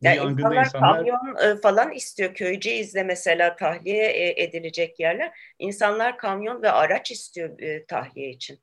Ya 0.00 0.14
insanlar, 0.14 0.64
insanlar 0.64 0.96
kamyon 0.98 1.36
e, 1.44 1.60
falan 1.60 1.92
istiyor. 1.92 2.34
Köyceğiz'de 2.34 3.02
mesela 3.02 3.56
tahliye 3.56 4.06
e, 4.06 4.42
edilecek 4.42 5.00
yerler. 5.00 5.32
İnsanlar 5.58 6.18
kamyon 6.18 6.62
ve 6.62 6.70
araç 6.70 7.10
istiyor 7.10 7.60
e, 7.60 7.86
tahliye 7.86 8.30
için. 8.30 8.58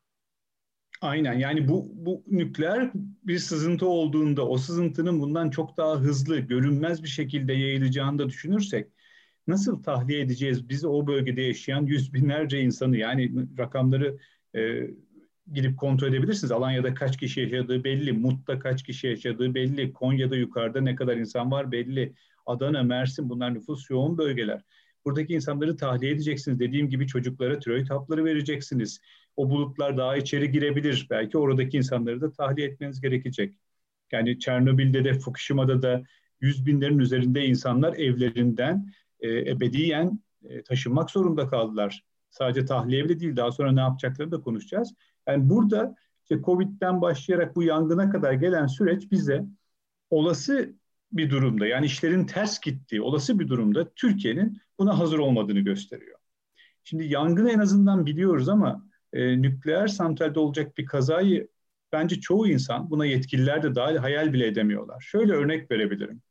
Aynen 1.01 1.33
yani 1.33 1.67
bu, 1.67 1.91
bu 1.93 2.23
nükleer 2.27 2.89
bir 3.23 3.39
sızıntı 3.39 3.87
olduğunda 3.87 4.47
o 4.47 4.57
sızıntının 4.57 5.19
bundan 5.19 5.49
çok 5.49 5.77
daha 5.77 5.95
hızlı, 5.95 6.39
görünmez 6.39 7.03
bir 7.03 7.07
şekilde 7.07 7.53
yayılacağını 7.53 8.19
da 8.19 8.29
düşünürsek 8.29 8.87
nasıl 9.47 9.83
tahliye 9.83 10.21
edeceğiz 10.21 10.69
biz 10.69 10.85
o 10.85 11.07
bölgede 11.07 11.41
yaşayan 11.41 11.85
yüz 11.85 12.13
binlerce 12.13 12.61
insanı 12.61 12.97
yani 12.97 13.31
rakamları 13.57 14.17
e, 14.57 14.87
gidip 15.53 15.77
kontrol 15.77 16.07
edebilirsiniz. 16.07 16.51
Alanya'da 16.51 16.93
kaç 16.93 17.17
kişi 17.17 17.41
yaşadığı 17.41 17.83
belli, 17.83 18.11
Mut'ta 18.11 18.59
kaç 18.59 18.83
kişi 18.83 19.07
yaşadığı 19.07 19.53
belli, 19.53 19.93
Konya'da 19.93 20.35
yukarıda 20.35 20.81
ne 20.81 20.95
kadar 20.95 21.17
insan 21.17 21.51
var 21.51 21.71
belli, 21.71 22.13
Adana, 22.45 22.83
Mersin 22.83 23.29
bunlar 23.29 23.53
nüfus 23.53 23.89
yoğun 23.89 24.17
bölgeler. 24.17 24.61
Buradaki 25.05 25.33
insanları 25.33 25.77
tahliye 25.77 26.11
edeceksiniz. 26.11 26.59
Dediğim 26.59 26.89
gibi 26.89 27.07
çocuklara 27.07 27.59
tiroid 27.59 27.89
hapları 27.89 28.25
vereceksiniz. 28.25 28.99
O 29.35 29.49
bulutlar 29.49 29.97
daha 29.97 30.17
içeri 30.17 30.51
girebilir. 30.51 31.07
Belki 31.09 31.37
oradaki 31.37 31.77
insanları 31.77 32.21
da 32.21 32.31
tahliye 32.31 32.67
etmeniz 32.67 33.01
gerekecek. 33.01 33.55
Yani 34.11 34.39
Çernobil'de 34.39 35.03
de 35.03 35.13
Fukushima'da 35.13 35.81
da 35.81 36.03
yüz 36.41 36.65
binlerin 36.65 36.99
üzerinde 36.99 37.45
insanlar 37.45 37.93
evlerinden 37.93 38.93
e, 39.19 39.29
ebediyen 39.29 40.19
e, 40.43 40.63
taşınmak 40.63 41.11
zorunda 41.11 41.47
kaldılar. 41.47 42.03
Sadece 42.29 42.65
tahliye 42.65 43.05
bile 43.05 43.19
değil 43.19 43.35
daha 43.35 43.51
sonra 43.51 43.71
ne 43.71 43.79
yapacaklarını 43.79 44.31
da 44.31 44.41
konuşacağız. 44.41 44.93
Yani 45.27 45.49
burada 45.49 45.95
işte 46.21 46.41
Covid'den 46.41 47.01
başlayarak 47.01 47.55
bu 47.55 47.63
yangına 47.63 48.09
kadar 48.09 48.33
gelen 48.33 48.67
süreç 48.67 49.11
bize 49.11 49.45
olası 50.09 50.73
bir 51.11 51.29
durumda 51.29 51.67
yani 51.67 51.85
işlerin 51.85 52.25
ters 52.25 52.59
gittiği 52.59 53.01
olası 53.01 53.39
bir 53.39 53.47
durumda 53.47 53.93
Türkiye'nin 53.95 54.61
buna 54.79 54.99
hazır 54.99 55.19
olmadığını 55.19 55.59
gösteriyor. 55.59 56.19
Şimdi 56.83 57.05
yangını 57.05 57.51
en 57.51 57.59
azından 57.59 58.05
biliyoruz 58.05 58.49
ama 58.49 58.85
e, 59.13 59.41
nükleer 59.41 59.87
santralde 59.87 60.39
olacak 60.39 60.77
bir 60.77 60.85
kazayı 60.85 61.47
bence 61.91 62.19
çoğu 62.19 62.47
insan 62.47 62.89
buna 62.89 63.05
yetkililer 63.05 63.63
de 63.63 63.75
dahil 63.75 63.95
hayal 63.95 64.33
bile 64.33 64.47
edemiyorlar. 64.47 65.01
Şöyle 65.01 65.33
örnek 65.33 65.71
verebilirim. 65.71 66.21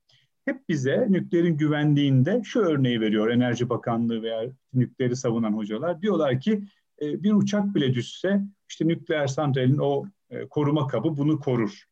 Hep 0.46 0.68
bize 0.68 1.06
nükleerin 1.10 1.56
güvenliğinde 1.56 2.42
şu 2.44 2.60
örneği 2.60 3.00
veriyor 3.00 3.30
Enerji 3.30 3.68
Bakanlığı 3.68 4.22
veya 4.22 4.42
nükleeri 4.74 5.16
savunan 5.16 5.52
hocalar. 5.52 6.02
Diyorlar 6.02 6.40
ki 6.40 6.64
e, 7.02 7.22
bir 7.22 7.32
uçak 7.32 7.74
bile 7.74 7.94
düşse 7.94 8.40
işte 8.68 8.88
nükleer 8.88 9.26
santralin 9.26 9.78
o 9.78 10.04
e, 10.30 10.48
koruma 10.48 10.86
kabı 10.86 11.16
bunu 11.16 11.40
korur. 11.40 11.84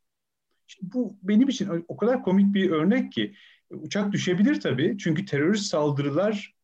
İşte 0.68 0.80
bu 0.94 1.16
benim 1.22 1.48
için 1.48 1.84
o 1.88 1.96
kadar 1.96 2.22
komik 2.22 2.54
bir 2.54 2.70
örnek 2.70 3.12
ki 3.12 3.34
uçak 3.70 4.12
düşebilir 4.12 4.60
tabii 4.60 4.96
çünkü 4.98 5.24
terörist 5.24 5.66
saldırılar 5.66 6.54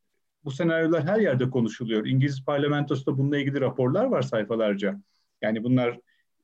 bu 0.44 0.50
senaryolar 0.50 1.04
her 1.04 1.20
yerde 1.20 1.50
konuşuluyor. 1.50 2.06
İngiliz 2.06 2.44
parlamentosunda 2.44 3.18
bununla 3.18 3.38
ilgili 3.38 3.60
raporlar 3.60 4.04
var 4.04 4.22
sayfalarca. 4.22 5.00
Yani 5.42 5.64
bunlar 5.64 5.98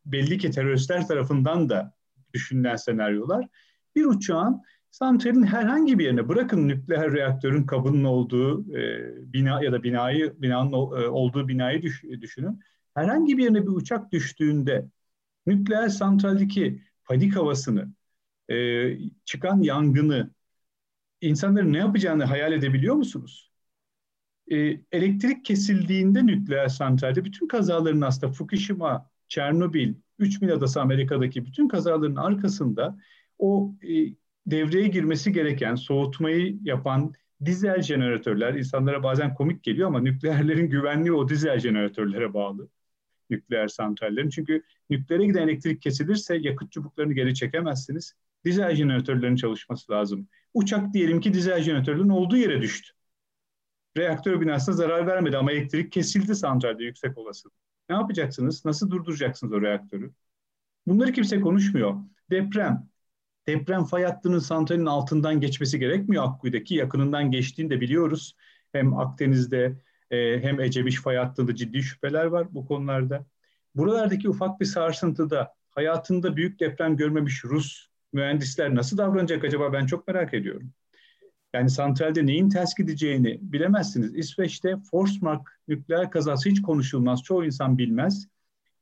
belli 0.07 0.39
ki 0.39 0.51
teröristler 0.51 1.07
tarafından 1.07 1.69
da 1.69 1.95
düşünülen 2.33 2.77
senaryolar. 2.77 3.49
Bir 3.97 4.05
uçağın 4.05 4.63
santralin 4.91 5.43
herhangi 5.43 5.99
bir 5.99 6.05
yerine 6.05 6.29
bırakın 6.29 6.69
nükleer 6.69 7.13
reaktörün 7.13 7.67
kabının 7.67 8.05
olduğu 8.05 8.77
e, 8.77 9.33
bina 9.33 9.63
ya 9.63 9.73
da 9.73 9.83
binayı 9.83 10.35
binanın 10.43 10.73
e, 10.73 11.09
olduğu 11.09 11.49
binayı 11.49 11.83
düş, 11.83 12.05
düşünün. 12.05 12.61
Herhangi 12.95 13.39
bir 13.39 13.43
yerine 13.43 13.63
bir 13.63 13.73
uçak 13.73 14.13
düştüğünde 14.13 14.89
nükleer 15.47 15.89
santraldeki 15.89 16.83
panik 17.05 17.37
havasını, 17.37 17.93
e, 18.51 18.57
çıkan 19.25 19.63
yangını, 19.63 20.31
insanların 21.21 21.73
ne 21.73 21.79
yapacağını 21.79 22.25
hayal 22.25 22.53
edebiliyor 22.53 22.95
musunuz? 22.95 23.53
E, 24.51 24.57
elektrik 24.93 25.45
kesildiğinde 25.45 26.27
nükleer 26.27 26.69
santralde 26.69 27.25
bütün 27.25 27.49
kazaların 27.49 28.01
aslında 28.01 28.33
Fukushima, 28.33 29.11
Çernobil, 29.29 29.95
3000 30.19 30.49
adası 30.49 30.81
Amerika'daki 30.81 31.45
bütün 31.47 31.69
kazaların 31.69 32.17
arkasında 32.17 32.99
o 33.39 33.75
e, 33.83 34.15
devreye 34.47 34.89
girmesi 34.89 35.33
gereken 35.33 35.75
soğutmayı 35.75 36.59
yapan 36.63 37.13
dizel 37.45 37.83
jeneratörler 37.83 38.55
insanlara 38.55 39.03
bazen 39.03 39.35
komik 39.35 39.63
geliyor 39.63 39.89
ama 39.89 40.01
nükleerlerin 40.01 40.71
güvenliği 40.71 41.13
o 41.13 41.29
dizel 41.29 41.59
jeneratörlere 41.59 42.35
bağlı. 42.35 42.69
Nükleer 43.31 43.69
santrallerin. 43.69 44.29
Çünkü 44.29 44.63
nükleere 44.91 45.27
giden 45.27 45.49
elektrik 45.49 45.83
kesilirse 45.83 46.37
yakıt 46.37 46.73
çubuklarını 46.73 47.13
geri 47.13 47.35
çekemezsiniz. 47.35 48.15
Dizel 48.45 48.75
jeneratörlerin 48.75 49.37
çalışması 49.37 49.93
lazım. 49.93 50.29
Uçak 50.55 50.95
diyelim 50.95 51.21
ki 51.21 51.35
dizel 51.35 51.63
jeneratörlerin 51.63 52.09
olduğu 52.09 52.37
yere 52.37 52.63
düştü. 52.63 52.93
Reaktör 53.97 54.41
binasına 54.41 54.75
zarar 54.75 55.07
vermedi 55.07 55.37
ama 55.37 55.53
elektrik 55.53 55.93
kesildi 55.93 56.35
santralde 56.35 56.85
yüksek 56.85 57.19
olasılık. 57.19 57.55
Ne 57.89 57.97
yapacaksınız? 57.97 58.65
Nasıl 58.65 58.91
durduracaksınız 58.91 59.53
o 59.53 59.63
reaktörü? 59.63 60.13
Bunları 60.87 61.13
kimse 61.13 61.41
konuşmuyor. 61.41 61.95
Deprem, 62.31 62.89
deprem 63.49 63.85
fay 63.85 64.05
hattının 64.05 64.39
santralin 64.39 64.87
altından 64.87 65.41
geçmesi 65.41 65.79
gerekmiyor 65.79 66.25
Akkuyu'daki. 66.25 66.75
Yakınından 66.75 67.31
geçtiğini 67.31 67.71
de 67.71 67.81
biliyoruz. 67.81 68.37
Hem 68.73 68.99
Akdeniz'de 68.99 69.77
e, 70.11 70.41
hem 70.43 70.61
Ecemiş 70.61 71.03
fay 71.03 71.17
hattında 71.17 71.55
ciddi 71.55 71.83
şüpheler 71.83 72.25
var 72.25 72.55
bu 72.55 72.67
konularda. 72.67 73.27
Buralardaki 73.75 74.29
ufak 74.29 74.61
bir 74.61 74.65
sarsıntıda 74.65 75.55
hayatında 75.71 76.37
büyük 76.37 76.61
deprem 76.61 76.97
görmemiş 76.97 77.45
Rus 77.45 77.87
mühendisler 78.13 78.75
nasıl 78.75 78.99
davranacak 78.99 79.45
acaba 79.45 79.73
ben 79.73 79.87
çok 79.87 80.09
merak 80.09 80.35
ediyorum. 80.35 80.73
Yani 81.55 81.71
santralde 81.71 82.27
neyin 82.27 82.49
ters 82.49 82.75
gideceğini 82.75 83.39
bilemezsiniz. 83.43 84.15
İsveç'te 84.15 84.77
Forsmark 84.91 85.61
nükleer 85.69 86.11
kazası 86.11 86.49
hiç 86.49 86.63
konuşulmaz. 86.63 87.23
Çoğu 87.23 87.45
insan 87.45 87.79
bilmez. 87.79 88.29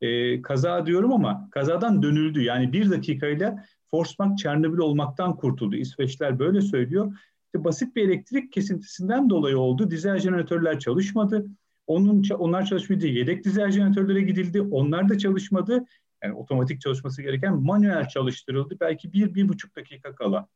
Ee, 0.00 0.42
kaza 0.42 0.86
diyorum 0.86 1.12
ama 1.12 1.48
kazadan 1.50 2.02
dönüldü. 2.02 2.42
Yani 2.42 2.72
bir 2.72 2.90
dakikayla 2.90 3.64
Forsmark 3.94 4.38
Çernobil 4.38 4.78
olmaktan 4.78 5.36
kurtuldu. 5.36 5.76
İsveçler 5.76 6.38
böyle 6.38 6.60
söylüyor. 6.60 7.18
İşte 7.46 7.64
basit 7.64 7.96
bir 7.96 8.08
elektrik 8.08 8.52
kesintisinden 8.52 9.30
dolayı 9.30 9.58
oldu. 9.58 9.90
Dizel 9.90 10.18
jeneratörler 10.18 10.78
çalışmadı. 10.78 11.46
Onun 11.86 12.22
onlar 12.38 12.66
çalışmayınca 12.66 13.08
yedek 13.08 13.44
dizel 13.44 13.70
jeneratörlere 13.70 14.20
gidildi. 14.20 14.60
Onlar 14.60 15.08
da 15.08 15.18
çalışmadı. 15.18 15.84
Yani 16.22 16.34
otomatik 16.34 16.80
çalışması 16.80 17.22
gereken 17.22 17.62
manuel 17.62 18.08
çalıştırıldı. 18.08 18.76
Belki 18.80 19.12
bir, 19.12 19.34
bir 19.34 19.48
buçuk 19.48 19.76
dakika 19.76 20.14
kala 20.14 20.48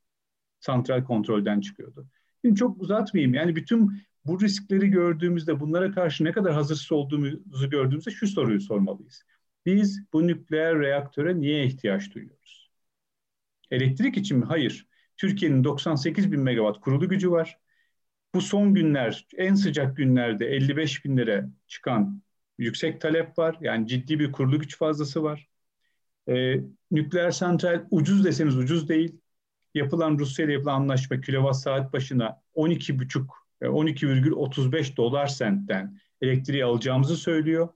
santral 0.60 1.04
kontrolden 1.04 1.60
çıkıyordu. 1.60 2.06
Şimdi 2.44 2.56
çok 2.56 2.82
uzatmayayım. 2.82 3.34
Yani 3.34 3.56
bütün 3.56 4.02
bu 4.24 4.40
riskleri 4.40 4.88
gördüğümüzde 4.88 5.60
bunlara 5.60 5.90
karşı 5.90 6.24
ne 6.24 6.32
kadar 6.32 6.52
hazırsız 6.52 6.92
olduğumuzu 6.92 7.70
gördüğümüzde 7.70 8.10
şu 8.10 8.26
soruyu 8.26 8.60
sormalıyız. 8.60 9.22
Biz 9.66 10.02
bu 10.12 10.26
nükleer 10.26 10.78
reaktöre 10.78 11.40
niye 11.40 11.66
ihtiyaç 11.66 12.14
duyuyoruz? 12.14 12.57
Elektrik 13.70 14.16
için 14.16 14.38
mi? 14.38 14.44
Hayır. 14.44 14.86
Türkiye'nin 15.16 15.64
98 15.64 16.32
bin 16.32 16.40
megawatt 16.40 16.80
kurulu 16.80 17.08
gücü 17.08 17.30
var. 17.30 17.58
Bu 18.34 18.40
son 18.40 18.74
günler, 18.74 19.26
en 19.36 19.54
sıcak 19.54 19.96
günlerde 19.96 20.46
55 20.46 21.04
bin 21.04 21.16
lira 21.16 21.50
çıkan 21.66 22.22
yüksek 22.58 23.00
talep 23.00 23.38
var. 23.38 23.58
Yani 23.60 23.86
ciddi 23.86 24.18
bir 24.18 24.32
kurulu 24.32 24.60
güç 24.60 24.78
fazlası 24.78 25.22
var. 25.22 25.48
Ee, 26.28 26.60
nükleer 26.90 27.30
santral 27.30 27.86
ucuz 27.90 28.24
deseniz 28.24 28.56
ucuz 28.56 28.88
değil. 28.88 29.20
Yapılan 29.74 30.18
Rusya 30.18 30.44
ile 30.44 30.52
yapılan 30.52 30.74
anlaşma 30.74 31.20
kilowatt 31.20 31.56
saat 31.56 31.92
başına 31.92 32.42
12,5 32.54 33.26
12,35 33.60 34.96
dolar 34.96 35.26
sentten 35.26 36.00
elektriği 36.20 36.64
alacağımızı 36.64 37.16
söylüyor. 37.16 37.68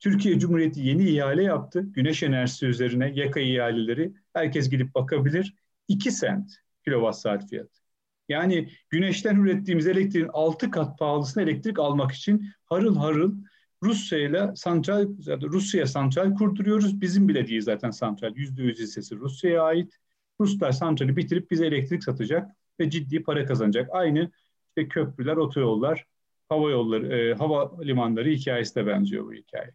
Türkiye 0.00 0.38
Cumhuriyeti 0.38 0.80
yeni 0.80 1.08
ihale 1.08 1.42
yaptı. 1.42 1.80
Güneş 1.80 2.22
enerjisi 2.22 2.66
üzerine 2.66 3.12
yaka 3.14 3.40
ihaleleri. 3.40 4.12
Herkes 4.32 4.70
gidip 4.70 4.94
bakabilir. 4.94 5.54
2 5.88 6.10
sent 6.10 6.52
kilowatt 6.84 7.16
saat 7.16 7.48
fiyatı. 7.50 7.80
Yani 8.28 8.68
güneşten 8.90 9.36
ürettiğimiz 9.36 9.86
elektriğin 9.86 10.28
6 10.32 10.70
kat 10.70 10.98
pahalısına 10.98 11.42
elektrik 11.42 11.78
almak 11.78 12.12
için 12.12 12.48
harıl 12.64 12.96
harıl 12.96 13.34
Rusya 13.82 14.18
ile 14.18 14.50
santral, 14.56 15.08
Rusya 15.42 15.86
santral 15.86 16.34
kurduruyoruz. 16.34 17.00
Bizim 17.00 17.28
bile 17.28 17.46
değil 17.46 17.60
zaten 17.60 17.90
santral. 17.90 18.36
%100 18.36 18.78
hissesi 18.78 19.16
Rusya'ya 19.16 19.62
ait. 19.62 19.98
Ruslar 20.40 20.72
santrali 20.72 21.16
bitirip 21.16 21.50
bize 21.50 21.66
elektrik 21.66 22.04
satacak 22.04 22.50
ve 22.80 22.90
ciddi 22.90 23.22
para 23.22 23.46
kazanacak. 23.46 23.88
Aynı 23.92 24.30
işte 24.68 24.88
köprüler, 24.88 25.36
otoyollar, 25.36 26.06
hava 26.48 26.70
yolları, 26.70 27.16
e, 27.16 27.34
hava 27.34 27.82
limanları 27.82 28.28
hikayesi 28.28 28.74
de 28.74 28.86
benziyor 28.86 29.24
bu 29.26 29.32
hikaye. 29.32 29.70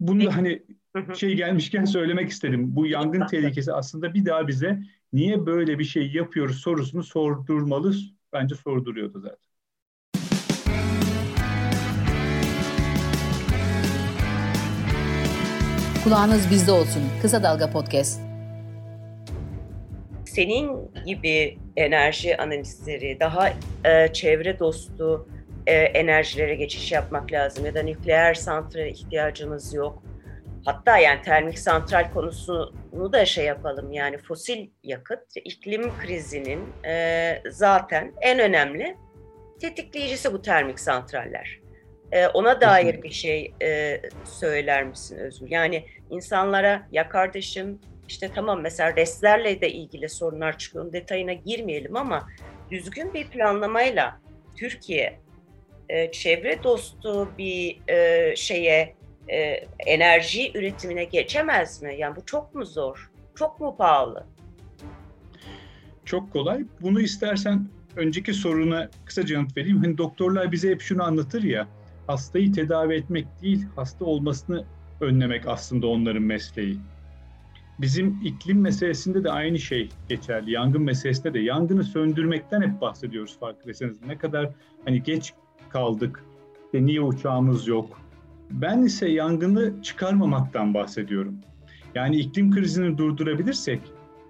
Bunu 0.00 0.26
da 0.26 0.36
hani 0.36 0.62
şey 1.14 1.34
gelmişken 1.34 1.84
söylemek 1.84 2.30
istedim. 2.30 2.76
Bu 2.76 2.86
yangın 2.86 3.26
tehlikesi 3.26 3.72
aslında 3.72 4.14
bir 4.14 4.26
daha 4.26 4.48
bize 4.48 4.82
niye 5.12 5.46
böyle 5.46 5.78
bir 5.78 5.84
şey 5.84 6.12
yapıyoruz 6.12 6.56
sorusunu 6.56 7.02
sordurmalı. 7.02 7.94
Bence 8.32 8.54
sorduruyordu 8.54 9.20
zaten. 9.20 9.46
Kulağınız 16.04 16.50
bizde 16.50 16.72
olsun. 16.72 17.02
Kısa 17.22 17.42
Dalga 17.42 17.70
Podcast. 17.70 18.20
Senin 20.24 20.90
gibi 21.06 21.58
enerji 21.76 22.36
analistleri, 22.36 23.16
daha 23.20 23.48
e, 23.84 24.12
çevre 24.12 24.58
dostu 24.58 25.28
e, 25.66 25.74
enerjilere 25.74 26.54
geçiş 26.54 26.92
yapmak 26.92 27.32
lazım 27.32 27.66
ya 27.66 27.74
da 27.74 27.82
nükleer 27.82 28.34
santrale 28.34 28.90
ihtiyacımız 28.90 29.74
yok. 29.74 30.02
hatta 30.64 30.98
yani 30.98 31.22
termik 31.22 31.58
santral 31.58 32.12
konusunu 32.14 33.12
da 33.12 33.26
şey 33.26 33.44
yapalım 33.44 33.92
yani 33.92 34.18
fosil 34.18 34.68
yakıt 34.82 35.36
iklim 35.44 35.98
krizinin 35.98 36.60
e, 36.86 37.42
zaten 37.50 38.12
en 38.20 38.38
önemli 38.38 38.96
tetikleyicisi 39.60 40.32
bu 40.32 40.42
termik 40.42 40.80
santraller. 40.80 41.60
E, 42.12 42.26
ona 42.26 42.60
dair 42.60 43.02
bir 43.02 43.10
şey 43.10 43.54
e, 43.62 44.00
söyler 44.24 44.84
misin 44.84 45.18
Özgür? 45.18 45.50
Yani 45.50 45.86
insanlara 46.10 46.88
ya 46.92 47.08
kardeşim 47.08 47.80
işte 48.08 48.30
tamam 48.34 48.60
mesela 48.60 48.96
restlerle 48.96 49.60
de 49.60 49.70
ilgili 49.70 50.08
sorunlar 50.08 50.58
çıkıyor. 50.58 50.92
Detayına 50.92 51.32
girmeyelim 51.32 51.96
ama 51.96 52.28
düzgün 52.70 53.14
bir 53.14 53.28
planlamayla 53.28 54.20
Türkiye 54.56 55.25
e, 55.88 56.12
çevre 56.12 56.62
dostu 56.62 57.28
bir 57.38 57.80
e, 57.88 58.36
şeye 58.36 58.94
e, 59.28 59.38
enerji 59.86 60.52
üretimine 60.58 61.04
geçemez 61.04 61.82
mi? 61.82 61.96
Yani 61.98 62.16
bu 62.16 62.26
çok 62.26 62.54
mu 62.54 62.64
zor? 62.64 63.10
Çok 63.34 63.60
mu 63.60 63.76
pahalı? 63.78 64.26
Çok 66.04 66.32
kolay. 66.32 66.64
Bunu 66.80 67.00
istersen 67.00 67.68
önceki 67.96 68.34
soruna 68.34 68.90
kısaca 69.04 69.34
yanıt 69.34 69.56
vereyim. 69.56 69.78
Hani 69.78 69.98
doktorlar 69.98 70.52
bize 70.52 70.70
hep 70.70 70.80
şunu 70.80 71.02
anlatır 71.02 71.42
ya, 71.42 71.68
hastayı 72.06 72.52
tedavi 72.52 72.94
etmek 72.94 73.26
değil, 73.42 73.66
hasta 73.76 74.04
olmasını 74.04 74.64
önlemek 75.00 75.48
aslında 75.48 75.86
onların 75.86 76.22
mesleği. 76.22 76.78
Bizim 77.78 78.20
iklim 78.24 78.60
meselesinde 78.60 79.24
de 79.24 79.30
aynı 79.30 79.58
şey 79.58 79.88
geçerli. 80.08 80.52
Yangın 80.52 80.82
meselesinde 80.82 81.34
de 81.34 81.38
yangını 81.38 81.84
söndürmekten 81.84 82.62
hep 82.62 82.80
bahsediyoruz 82.80 83.38
farkındaysanız. 83.38 84.02
Ne 84.06 84.18
kadar 84.18 84.50
hani 84.84 85.02
geç 85.02 85.32
kaldık, 85.76 86.24
işte 86.64 86.86
niye 86.86 87.00
uçağımız 87.00 87.68
yok. 87.68 88.00
Ben 88.50 88.82
ise 88.82 89.08
yangını 89.08 89.82
çıkarmamaktan 89.82 90.74
bahsediyorum. 90.74 91.34
Yani 91.94 92.16
iklim 92.16 92.50
krizini 92.50 92.98
durdurabilirsek 92.98 93.80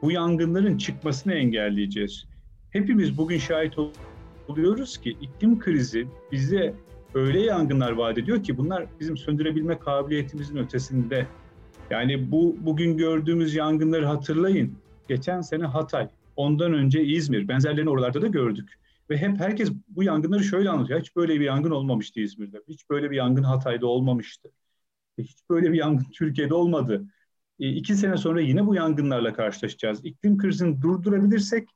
bu 0.03 0.11
yangınların 0.11 0.79
çıkmasını 0.79 1.35
engelleyeceğiz. 1.35 2.27
Hepimiz 2.71 3.19
bugün 3.19 3.39
şahit 3.39 3.75
oluyoruz 4.49 4.99
ki 4.99 5.11
iklim 5.21 5.59
krizi 5.59 6.07
bize 6.33 6.75
öyle 7.15 7.41
yangınlar 7.41 7.93
vaat 7.93 8.19
ediyor 8.19 8.43
ki 8.43 8.59
bunlar 8.59 8.87
bizim 9.01 9.17
söndürebilme 9.17 9.79
kabiliyetimizin 9.79 10.57
ötesinde. 10.57 11.27
Yani 11.91 12.31
bu 12.33 12.57
bugün 12.61 12.97
gördüğümüz 12.97 13.55
yangınları 13.55 14.07
hatırlayın. 14.07 14.75
Geçen 15.09 15.41
sene 15.41 15.65
Hatay, 15.65 16.09
ondan 16.37 16.73
önce 16.73 17.05
İzmir, 17.05 17.49
benzerlerini 17.49 17.91
oralarda 17.91 18.23
da 18.23 18.27
gördük. 18.27 18.79
Ve 19.11 19.16
hep 19.16 19.40
herkes 19.40 19.71
bu 19.88 20.03
yangınları 20.03 20.45
şöyle 20.45 20.71
anlatıyor. 20.71 21.01
Hiç 21.01 21.16
böyle 21.16 21.40
bir 21.40 21.45
yangın 21.45 21.71
olmamıştı 21.71 22.21
İzmir'de. 22.21 22.62
Hiç 22.69 22.90
böyle 22.90 23.11
bir 23.11 23.16
yangın 23.16 23.42
Hatay'da 23.42 23.87
olmamıştı. 23.87 24.53
Hiç 25.19 25.37
böyle 25.51 25.73
bir 25.73 25.79
yangın 25.79 26.07
Türkiye'de 26.14 26.55
olmadı. 26.55 27.07
E, 27.61 27.69
iki 27.69 27.95
sene 27.95 28.16
sonra 28.16 28.40
yine 28.40 28.66
bu 28.66 28.75
yangınlarla 28.75 29.33
karşılaşacağız. 29.33 30.05
İklim 30.05 30.38
krizini 30.38 30.83
durdurabilirsek 30.83 31.69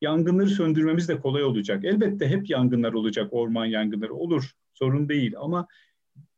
yangınları 0.00 0.48
söndürmemiz 0.48 1.08
de 1.08 1.20
kolay 1.20 1.44
olacak. 1.44 1.84
Elbette 1.84 2.28
hep 2.28 2.50
yangınlar 2.50 2.92
olacak, 2.92 3.28
orman 3.32 3.66
yangınları 3.66 4.14
olur. 4.14 4.52
Sorun 4.74 5.08
değil 5.08 5.34
ama 5.38 5.66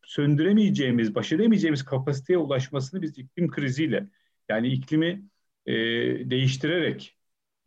söndüremeyeceğimiz, 0.05 1.15
baş 1.15 1.33
edemeyeceğimiz 1.33 1.85
kapasiteye 1.85 2.39
ulaşmasını 2.39 3.03
biz 3.03 3.19
iklim 3.19 3.51
kriziyle 3.51 4.09
yani 4.49 4.69
iklimi 4.69 5.25
e, 5.67 5.75
değiştirerek 6.31 7.17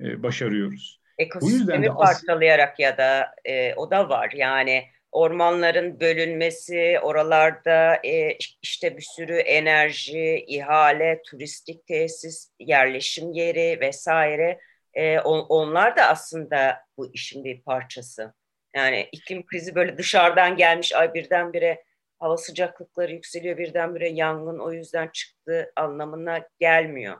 e, 0.02 0.24
başarıyoruz. 0.24 1.00
Ekosistemi 1.20 1.88
parçalayarak 1.88 2.80
ya 2.80 2.98
da 2.98 3.36
e, 3.46 3.74
o 3.74 3.92
da 3.92 4.10
var 4.10 4.32
yani 4.36 4.86
ormanların 5.12 6.00
bölünmesi, 6.00 7.00
oralarda 7.04 8.00
e, 8.06 8.38
işte 8.62 8.98
bir 8.98 9.08
sürü 9.16 9.36
enerji, 9.36 10.46
ihale, 10.48 11.22
turistik 11.26 11.88
tesis, 11.88 12.52
yerleşim 12.60 13.32
yeri 13.32 13.80
vesaire 13.82 14.60
e, 14.94 15.20
on, 15.20 15.46
onlar 15.50 15.98
da 15.98 16.04
aslında 16.04 16.82
bu 16.98 17.14
işin 17.14 17.44
bir 17.44 17.62
parçası. 17.62 18.34
Yani 18.76 19.10
iklim 19.12 19.46
krizi 19.46 19.76
böyle 19.76 19.98
dışarıdan 19.98 20.58
gelmiş 20.58 20.96
ay 20.96 21.14
birdenbire 21.14 21.84
hava 22.20 22.38
sıcaklıkları 22.38 23.12
yükseliyor 23.12 23.58
birdenbire 23.58 24.10
yangın 24.10 24.60
o 24.60 24.72
yüzden 24.72 25.08
çıktı 25.08 25.72
anlamına 25.76 26.42
gelmiyor. 26.60 27.18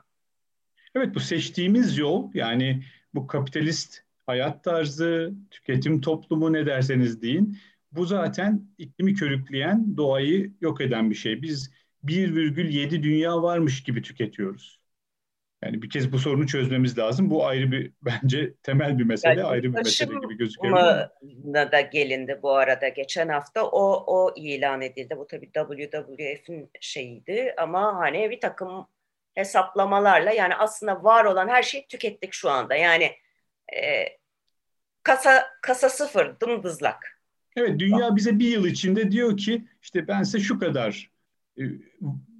Evet 0.96 1.14
bu 1.14 1.20
seçtiğimiz 1.20 1.98
yol 1.98 2.30
yani 2.34 2.82
bu 3.14 3.26
kapitalist 3.26 4.02
hayat 4.26 4.64
tarzı, 4.64 5.32
tüketim 5.50 6.00
toplumu 6.00 6.52
ne 6.52 6.66
derseniz 6.66 7.22
deyin. 7.22 7.58
Bu 7.92 8.06
zaten 8.06 8.68
iklimi 8.78 9.14
körükleyen, 9.14 9.96
doğayı 9.96 10.52
yok 10.60 10.80
eden 10.80 11.10
bir 11.10 11.14
şey. 11.14 11.42
Biz 11.42 11.70
1,7 12.04 13.02
dünya 13.02 13.42
varmış 13.42 13.82
gibi 13.82 14.02
tüketiyoruz. 14.02 14.80
Yani 15.64 15.82
bir 15.82 15.90
kez 15.90 16.12
bu 16.12 16.18
sorunu 16.18 16.46
çözmemiz 16.46 16.98
lazım. 16.98 17.30
Bu 17.30 17.46
ayrı 17.46 17.72
bir 17.72 17.92
bence 18.02 18.54
temel 18.62 18.98
bir 18.98 19.04
mesele, 19.04 19.40
yani, 19.40 19.44
ayrı 19.44 19.62
bir 19.62 19.78
mesele 19.78 20.14
gibi 20.22 20.36
gözüküyor. 20.36 20.76
da 21.72 21.80
gelindi 21.80 22.38
bu 22.42 22.50
arada 22.50 22.88
geçen 22.88 23.28
hafta 23.28 23.66
o 23.66 24.04
o 24.06 24.34
ilan 24.36 24.80
edildi. 24.80 25.16
Bu 25.18 25.26
tabii 25.26 25.50
WWF'in 25.52 26.70
şeyiydi 26.80 27.54
ama 27.58 27.96
hani 27.98 28.30
bir 28.30 28.40
takım 28.40 28.86
hesaplamalarla 29.34 30.30
yani 30.30 30.54
aslında 30.54 31.04
var 31.04 31.24
olan 31.24 31.48
her 31.48 31.62
şeyi 31.62 31.86
tükettik 31.86 32.32
şu 32.32 32.50
anda. 32.50 32.74
Yani 32.74 33.04
e, 33.76 34.06
kasa 35.02 35.46
kasa 35.62 35.88
sıfır, 35.88 36.40
dımdızlak. 36.40 37.20
Evet, 37.56 37.80
dünya 37.80 38.16
bize 38.16 38.38
bir 38.38 38.48
yıl 38.48 38.64
içinde 38.66 39.10
diyor 39.10 39.36
ki 39.36 39.64
işte 39.82 40.08
ben 40.08 40.22
size 40.22 40.40
şu 40.40 40.58
kadar 40.58 41.10
e, 41.58 41.62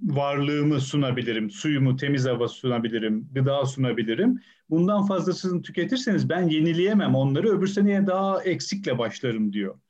varlığımı 0.03 0.81
sunabilirim, 0.81 1.51
suyumu, 1.51 1.97
temiz 1.97 2.27
hava 2.27 2.49
sunabilirim, 2.49 3.29
gıda 3.33 3.67
sunabilirim. 3.67 4.41
Bundan 4.71 5.07
fazlasını 5.07 5.63
tüketirseniz 5.63 6.29
ben 6.29 6.43
yenileyemem 6.43 7.15
onları, 7.15 7.49
öbür 7.49 7.67
seneye 7.67 8.07
daha 8.07 8.43
eksikle 8.43 8.99
başlarım 8.99 9.53
diyor. 9.53 9.81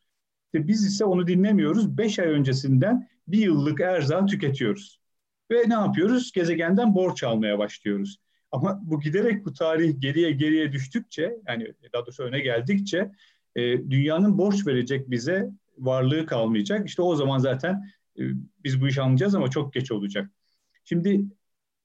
İşte 0.45 0.69
biz 0.69 0.87
ise 0.87 1.05
onu 1.05 1.27
dinlemiyoruz. 1.27 1.99
Beş 1.99 2.19
ay 2.19 2.29
öncesinden 2.29 3.09
bir 3.29 3.39
yıllık 3.39 3.81
erzağı 3.81 4.27
tüketiyoruz. 4.27 5.00
Ve 5.51 5.69
ne 5.69 5.75
yapıyoruz? 5.75 6.33
Gezegenden 6.33 6.95
borç 6.95 7.23
almaya 7.23 7.59
başlıyoruz. 7.59 8.19
Ama 8.53 8.81
bu 8.83 9.01
giderek 9.01 9.45
bu 9.45 9.53
tarih 9.53 10.01
geriye 10.01 10.31
geriye 10.31 10.73
düştükçe, 10.73 11.37
yani 11.49 11.73
daha 11.93 12.03
doğrusu 12.03 12.23
öne 12.23 12.41
geldikçe 12.41 13.11
e, 13.57 13.91
dünyanın 13.91 14.39
borç 14.39 14.67
verecek 14.67 15.11
bize 15.11 15.51
varlığı 15.79 16.27
kalmayacak. 16.27 16.89
İşte 16.89 17.03
o 17.03 17.17
zaman 17.17 17.39
zaten 17.39 17.91
e, 18.19 18.23
biz 18.65 18.81
bu 18.81 18.89
işi 18.89 19.03
anlayacağız 19.03 19.35
ama 19.35 19.51
çok 19.51 19.73
geç 19.73 19.93
olacak. 19.93 20.31
Şimdi 20.85 21.21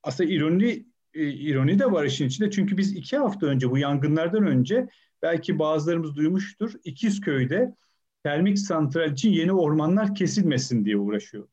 aslında 0.03 0.29
ironi 0.29 0.85
e, 1.13 1.27
ironi 1.27 1.79
de 1.79 1.91
var 1.91 2.05
işin 2.05 2.27
içinde. 2.27 2.51
Çünkü 2.51 2.77
biz 2.77 2.95
iki 2.95 3.17
hafta 3.17 3.47
önce 3.47 3.71
bu 3.71 3.77
yangınlardan 3.77 4.47
önce 4.47 4.87
belki 5.21 5.59
bazılarımız 5.59 6.15
duymuştur. 6.15 6.73
İkizköy'de 6.83 7.75
termik 8.23 8.59
santral 8.59 9.11
için 9.11 9.31
yeni 9.31 9.51
ormanlar 9.51 10.15
kesilmesin 10.15 10.85
diye 10.85 10.97
uğraşıyor. 10.97 11.47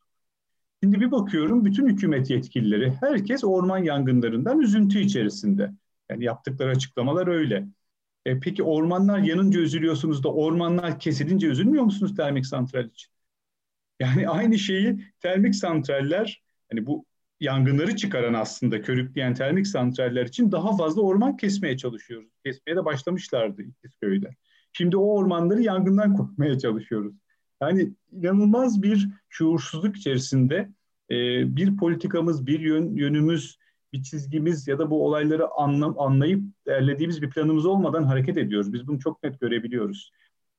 Şimdi 0.83 1.01
bir 1.01 1.11
bakıyorum 1.11 1.64
bütün 1.64 1.88
hükümet 1.88 2.31
yetkilileri, 2.31 2.92
herkes 3.01 3.45
orman 3.45 3.79
yangınlarından 3.79 4.61
üzüntü 4.61 5.01
içerisinde. 5.01 5.71
Yani 6.11 6.25
yaptıkları 6.25 6.71
açıklamalar 6.71 7.27
öyle. 7.27 7.66
E, 8.27 8.40
peki 8.40 8.62
ormanlar 8.62 9.18
yanınca 9.18 9.61
üzülüyorsunuz 9.61 10.25
da 10.25 10.33
ormanlar 10.33 11.01
kesilince 11.01 11.47
üzülmüyor 11.47 11.85
musunuz 11.85 12.16
termik 12.16 12.47
santral 12.47 12.87
için? 12.87 13.12
Yani 14.01 14.29
aynı 14.29 14.59
şeyi 14.59 15.05
termik 15.21 15.55
santraller, 15.55 16.42
hani 16.71 16.87
bu 16.87 17.05
yangınları 17.40 17.97
çıkaran 17.97 18.35
aslında 18.35 18.83
körükleyen 18.83 19.35
termik 19.35 19.66
santraller 19.66 20.27
için 20.27 20.53
daha 20.53 20.77
fazla 20.77 21.03
orman 21.03 21.37
kesmeye 21.37 21.77
çalışıyoruz. 21.77 22.31
Kesmeye 22.45 22.77
de 22.77 22.85
başlamışlardı 22.85 23.62
İkizköy'de. 23.62 24.31
Şimdi 24.73 24.97
o 24.97 25.14
ormanları 25.14 25.62
yangından 25.62 26.16
korumaya 26.16 26.59
çalışıyoruz. 26.59 27.14
Yani 27.62 27.92
inanılmaz 28.12 28.83
bir 28.83 29.09
şuursuzluk 29.29 29.96
içerisinde 29.96 30.70
e, 31.11 31.16
bir 31.57 31.77
politikamız, 31.77 32.46
bir 32.46 32.61
yön, 32.61 32.96
yönümüz, 32.96 33.59
bir 33.92 34.03
çizgimiz 34.03 34.68
ya 34.68 34.79
da 34.79 34.90
bu 34.90 35.07
olayları 35.07 35.48
anlam, 35.57 36.01
anlayıp 36.01 36.42
derlediğimiz 36.66 37.22
bir 37.22 37.31
planımız 37.31 37.66
olmadan 37.66 38.05
hareket 38.05 38.37
ediyoruz. 38.37 38.72
Biz 38.72 38.88
bunu 38.88 38.98
çok 39.01 39.22
net 39.22 39.40
görebiliyoruz. 39.40 40.12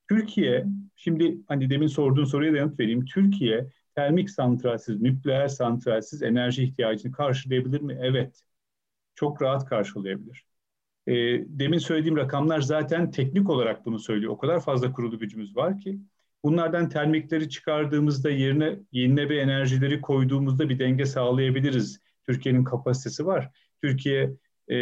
Türkiye, 0.10 0.66
şimdi 0.96 1.38
hani 1.48 1.70
demin 1.70 1.88
sorduğun 1.88 2.26
soruya 2.26 2.54
da 2.54 2.58
yanıt 2.58 2.80
vereyim. 2.80 3.06
Türkiye 3.06 3.70
termik 3.96 4.30
santralsiz, 4.30 5.02
nükleer 5.02 5.48
santralsiz 5.48 6.24
enerji 6.24 6.63
ihtiyacını 6.63 7.12
karşılayabilir 7.12 7.82
mi? 7.82 7.98
Evet. 8.02 8.42
Çok 9.16 9.42
rahat 9.42 9.66
karşılayabilir. 9.66 10.46
E, 11.08 11.13
demin 11.60 11.78
söylediğim 11.78 12.18
rakamlar 12.18 12.62
zaten 12.62 13.12
teknik 13.12 13.50
olarak 13.50 13.86
bunu 13.86 14.00
söylüyor. 14.00 14.32
O 14.34 14.38
kadar 14.38 14.62
fazla 14.62 14.94
kurulu 14.94 15.20
gücümüz 15.20 15.56
var 15.56 15.80
ki. 15.80 16.00
Bunlardan 16.43 16.89
termikleri 16.89 17.49
çıkardığımızda 17.49 18.29
yerine 18.29 18.79
yenilebe 18.91 19.38
enerjileri 19.38 20.01
koyduğumuzda 20.01 20.69
bir 20.69 20.79
denge 20.79 21.06
sağlayabiliriz. 21.06 21.99
Türkiye'nin 22.25 22.63
kapasitesi 22.63 23.25
var. 23.25 23.49
Türkiye 23.82 24.34
e, 24.69 24.75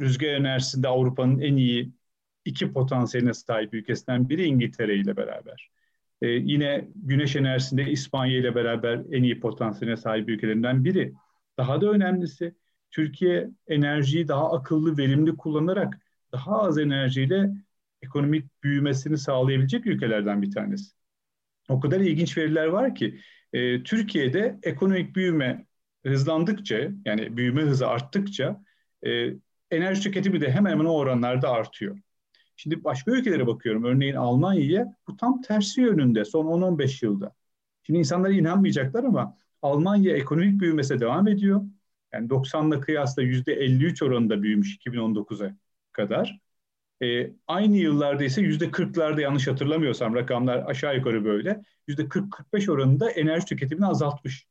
rüzgar 0.00 0.28
enerjisinde 0.28 0.88
Avrupa'nın 0.88 1.40
en 1.40 1.56
iyi 1.56 1.92
iki 2.44 2.72
potansiyeline 2.72 3.34
sahip 3.34 3.74
ülkesinden 3.74 4.28
biri 4.28 4.44
İngiltere 4.44 4.96
ile 4.96 5.16
beraber. 5.16 5.70
E, 6.22 6.26
yine 6.28 6.88
güneş 6.94 7.36
enerjisinde 7.36 7.90
İspanya 7.90 8.38
ile 8.38 8.54
beraber 8.54 9.02
en 9.12 9.22
iyi 9.22 9.40
potansiyeline 9.40 9.96
sahip 9.96 10.28
ülkelerinden 10.28 10.84
biri. 10.84 11.12
Daha 11.58 11.80
da 11.80 11.90
önemlisi 11.90 12.54
Türkiye 12.90 13.50
enerjiyi 13.68 14.28
daha 14.28 14.52
akıllı, 14.52 14.98
verimli 14.98 15.36
kullanarak 15.36 15.98
daha 16.32 16.62
az 16.62 16.78
enerjiyle 16.78 17.50
ekonomik 18.02 18.62
büyümesini 18.62 19.18
sağlayabilecek 19.18 19.86
ülkelerden 19.86 20.42
bir 20.42 20.50
tanesi. 20.50 20.97
O 21.68 21.80
kadar 21.80 22.00
ilginç 22.00 22.38
veriler 22.38 22.66
var 22.66 22.94
ki 22.94 23.20
e, 23.52 23.82
Türkiye'de 23.82 24.58
ekonomik 24.62 25.16
büyüme 25.16 25.66
hızlandıkça 26.06 26.88
yani 27.04 27.36
büyüme 27.36 27.62
hızı 27.62 27.88
arttıkça 27.88 28.62
e, 29.06 29.30
enerji 29.70 30.02
tüketimi 30.02 30.40
de 30.40 30.50
hemen 30.50 30.70
hemen 30.70 30.84
o 30.84 30.92
oranlarda 30.92 31.50
artıyor. 31.50 31.98
Şimdi 32.56 32.84
başka 32.84 33.10
ülkelere 33.10 33.46
bakıyorum. 33.46 33.84
Örneğin 33.84 34.14
Almanya'ya 34.14 34.94
bu 35.08 35.16
tam 35.16 35.40
tersi 35.42 35.80
yönünde 35.80 36.24
son 36.24 36.46
10-15 36.46 37.04
yılda. 37.04 37.32
Şimdi 37.82 37.98
insanlar 37.98 38.30
inanmayacaklar 38.30 39.04
ama 39.04 39.38
Almanya 39.62 40.16
ekonomik 40.16 40.60
büyümese 40.60 41.00
devam 41.00 41.28
ediyor. 41.28 41.62
Yani 42.12 42.28
90'la 42.28 42.80
kıyasla 42.80 43.22
%53 43.22 44.04
oranında 44.04 44.42
büyümüş 44.42 44.76
2019'a 44.76 45.56
kadar. 45.92 46.40
E, 47.02 47.30
aynı 47.46 47.76
yıllarda 47.76 48.24
ise 48.24 48.42
%40'larda 48.42 49.20
yanlış 49.20 49.46
hatırlamıyorsam 49.48 50.14
rakamlar 50.14 50.64
aşağı 50.66 50.96
yukarı 50.96 51.24
böyle. 51.24 51.62
%40-45 51.88 52.68
oranında 52.72 53.10
enerji 53.10 53.46
tüketimini 53.46 53.86
azaltmış. 53.86 54.46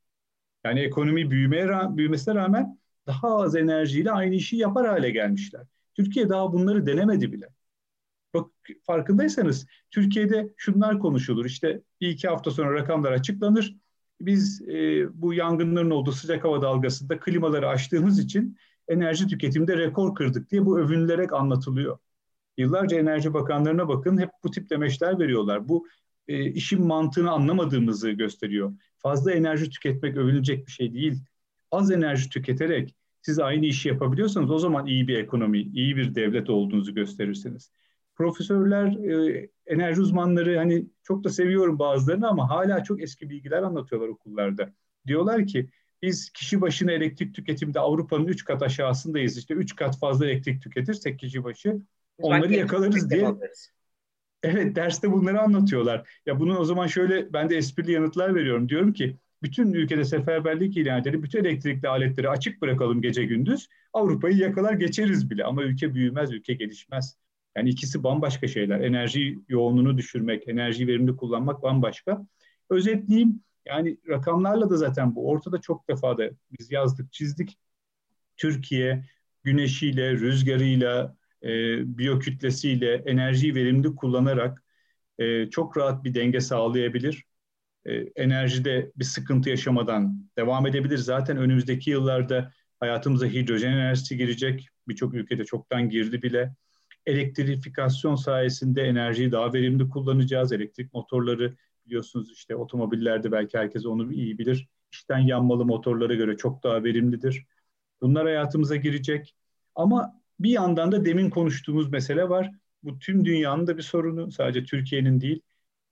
Yani 0.66 0.80
ekonomi 0.80 1.32
büyümeye 1.32 1.68
büyümesine 1.98 2.36
rağmen 2.36 2.80
daha 3.08 3.38
az 3.38 3.56
enerjiyle 3.56 4.12
aynı 4.12 4.36
işi 4.36 4.58
yapar 4.58 4.88
hale 4.88 5.12
gelmişler. 5.12 5.62
Türkiye 5.96 6.30
daha 6.30 6.54
bunları 6.54 6.86
denemedi 6.86 7.32
bile. 7.34 7.50
Bak 8.34 8.52
farkındaysanız 8.84 9.68
Türkiye'de 9.92 10.54
şunlar 10.58 11.00
konuşulur. 11.00 11.46
İşte 11.46 11.82
bir 12.02 12.10
iki 12.10 12.28
hafta 12.28 12.52
sonra 12.52 12.74
rakamlar 12.74 13.12
açıklanır. 13.12 13.76
Biz 14.22 14.62
e, 14.70 15.08
bu 15.22 15.34
yangınların 15.34 15.90
olduğu 15.92 16.12
sıcak 16.12 16.44
hava 16.44 16.62
dalgasında 16.62 17.20
klimaları 17.20 17.70
açtığımız 17.70 18.20
için 18.20 18.58
enerji 18.88 19.28
tüketiminde 19.28 19.78
rekor 19.78 20.16
kırdık 20.16 20.52
diye 20.52 20.66
bu 20.66 20.80
övünülerek 20.80 21.34
anlatılıyor. 21.34 21.98
Yıllarca 22.58 23.00
Enerji 23.00 23.34
Bakanlarına 23.34 23.88
bakın 23.88 24.18
hep 24.18 24.30
bu 24.44 24.52
tip 24.52 24.70
demeçler 24.70 25.20
veriyorlar. 25.20 25.70
Bu 25.70 25.88
e, 26.28 26.52
işin 26.52 26.88
mantığını 26.88 27.32
anlamadığımızı 27.32 28.12
gösteriyor. 28.12 28.74
Fazla 28.98 29.32
enerji 29.32 29.70
tüketmek 29.70 30.18
övünecek 30.18 30.68
bir 30.68 30.72
şey 30.72 30.94
değil. 30.94 31.22
Az 31.72 31.92
enerji 31.92 32.30
tüketerek 32.30 32.96
siz 33.22 33.40
aynı 33.40 33.66
işi 33.66 33.90
yapabiliyorsanız 33.90 34.52
o 34.52 34.60
zaman 34.60 34.86
iyi 34.86 35.08
bir 35.08 35.18
ekonomi, 35.18 35.62
iyi 35.62 35.98
bir 35.98 36.16
devlet 36.16 36.50
olduğunuzu 36.50 36.94
gösterirsiniz. 36.94 37.72
Profesörler, 38.16 38.88
e, 38.88 39.50
enerji 39.66 40.02
uzmanları 40.02 40.58
hani 40.58 40.88
çok 41.04 41.24
da 41.24 41.30
seviyorum 41.30 41.80
bazılarını 41.80 42.28
ama 42.28 42.50
hala 42.50 42.84
çok 42.84 43.02
eski 43.04 43.30
bilgiler 43.30 43.64
anlatıyorlar 43.64 44.08
okullarda. 44.08 44.74
Diyorlar 45.08 45.48
ki 45.48 45.70
biz 46.02 46.30
kişi 46.30 46.62
başına 46.62 46.92
elektrik 46.92 47.36
tüketimde 47.36 47.80
Avrupa'nın 47.80 48.28
3 48.28 48.44
kat 48.44 48.62
aşağısındayız. 48.64 49.38
İşte 49.38 49.54
3 49.54 49.76
kat 49.76 50.00
fazla 50.00 50.26
elektrik 50.26 50.62
tüketirsek 50.62 51.20
kişi 51.20 51.44
başı 51.44 51.82
onları 52.18 52.54
yakalarız 52.54 53.10
diye. 53.10 53.34
Evet 54.44 54.76
derste 54.76 55.12
bunları 55.12 55.42
anlatıyorlar. 55.42 56.10
Ya 56.26 56.40
bunun 56.40 56.56
o 56.56 56.66
zaman 56.66 56.88
şöyle 56.88 57.34
ben 57.34 57.50
de 57.50 57.58
esprili 57.58 57.92
yanıtlar 57.92 58.36
veriyorum. 58.36 58.70
Diyorum 58.70 58.94
ki 58.94 59.18
bütün 59.44 59.74
ülkede 59.74 60.06
seferberlik 60.06 60.78
ilan 60.78 61.02
edelim. 61.02 61.24
Bütün 61.24 61.40
elektrikli 61.40 61.88
aletleri 61.88 62.30
açık 62.30 62.62
bırakalım 62.62 63.02
gece 63.02 63.26
gündüz. 63.26 63.68
Avrupa'yı 63.94 64.38
yakalar 64.38 64.74
geçeriz 64.74 65.30
bile 65.30 65.44
ama 65.44 65.64
ülke 65.64 65.94
büyümez, 65.94 66.32
ülke 66.32 66.54
gelişmez. 66.54 67.18
Yani 67.58 67.70
ikisi 67.70 68.04
bambaşka 68.04 68.48
şeyler. 68.48 68.80
Enerji 68.80 69.40
yoğunluğunu 69.48 69.98
düşürmek, 69.98 70.48
enerji 70.48 70.88
verimli 70.88 71.16
kullanmak 71.16 71.64
bambaşka. 71.64 72.28
Özetleyeyim 72.70 73.42
yani 73.66 73.98
rakamlarla 74.10 74.70
da 74.70 74.78
zaten 74.78 75.16
bu 75.16 75.30
ortada 75.30 75.62
çok 75.62 75.90
defa 75.90 76.18
da 76.18 76.30
biz 76.60 76.72
yazdık, 76.72 77.14
çizdik. 77.14 77.58
Türkiye 78.38 79.06
güneşiyle, 79.44 80.12
rüzgarıyla, 80.12 81.18
biyokütlesiyle 81.98 82.94
enerjiyi 82.94 83.56
verimli 83.56 83.96
kullanarak 83.96 84.64
e, 85.20 85.50
çok 85.50 85.78
rahat 85.78 86.04
bir 86.04 86.14
denge 86.14 86.40
sağlayabilir. 86.42 87.24
E, 87.86 87.94
enerjide 87.96 88.92
bir 88.96 89.06
sıkıntı 89.06 89.50
yaşamadan 89.50 90.30
devam 90.38 90.68
edebilir. 90.68 90.98
Zaten 90.98 91.38
önümüzdeki 91.38 91.90
yıllarda 91.90 92.52
hayatımıza 92.80 93.26
hidrojen 93.26 93.72
enerjisi 93.72 94.18
girecek. 94.18 94.70
Birçok 94.88 95.14
ülkede 95.14 95.46
çoktan 95.46 95.90
girdi 95.90 96.22
bile. 96.22 96.56
Elektrifikasyon 97.06 98.16
sayesinde 98.16 98.82
enerjiyi 98.82 99.32
daha 99.32 99.54
verimli 99.54 99.90
kullanacağız. 99.90 100.52
Elektrik 100.52 100.94
motorları 100.94 101.56
biliyorsunuz 101.86 102.32
işte 102.32 102.56
otomobillerde 102.56 103.32
belki 103.32 103.58
herkes 103.58 103.86
onu 103.86 104.14
iyi 104.14 104.38
bilir. 104.38 104.68
İçten 104.94 105.20
yanmalı 105.20 105.66
motorlara 105.66 106.14
göre 106.14 106.38
çok 106.38 106.64
daha 106.64 106.84
verimlidir. 106.84 107.46
Bunlar 108.02 108.26
hayatımıza 108.26 108.76
girecek. 108.76 109.36
Ama 109.76 110.22
bir 110.40 110.50
yandan 110.50 110.92
da 110.92 111.06
demin 111.06 111.30
konuştuğumuz 111.30 111.90
mesele 111.92 112.30
var. 112.30 112.52
Bu 112.84 113.00
tüm 113.00 113.26
dünyanın 113.26 113.68
da 113.68 113.78
bir 113.78 113.82
sorunu, 113.82 114.32
sadece 114.32 114.64
Türkiye'nin 114.64 115.22
değil. 115.22 115.42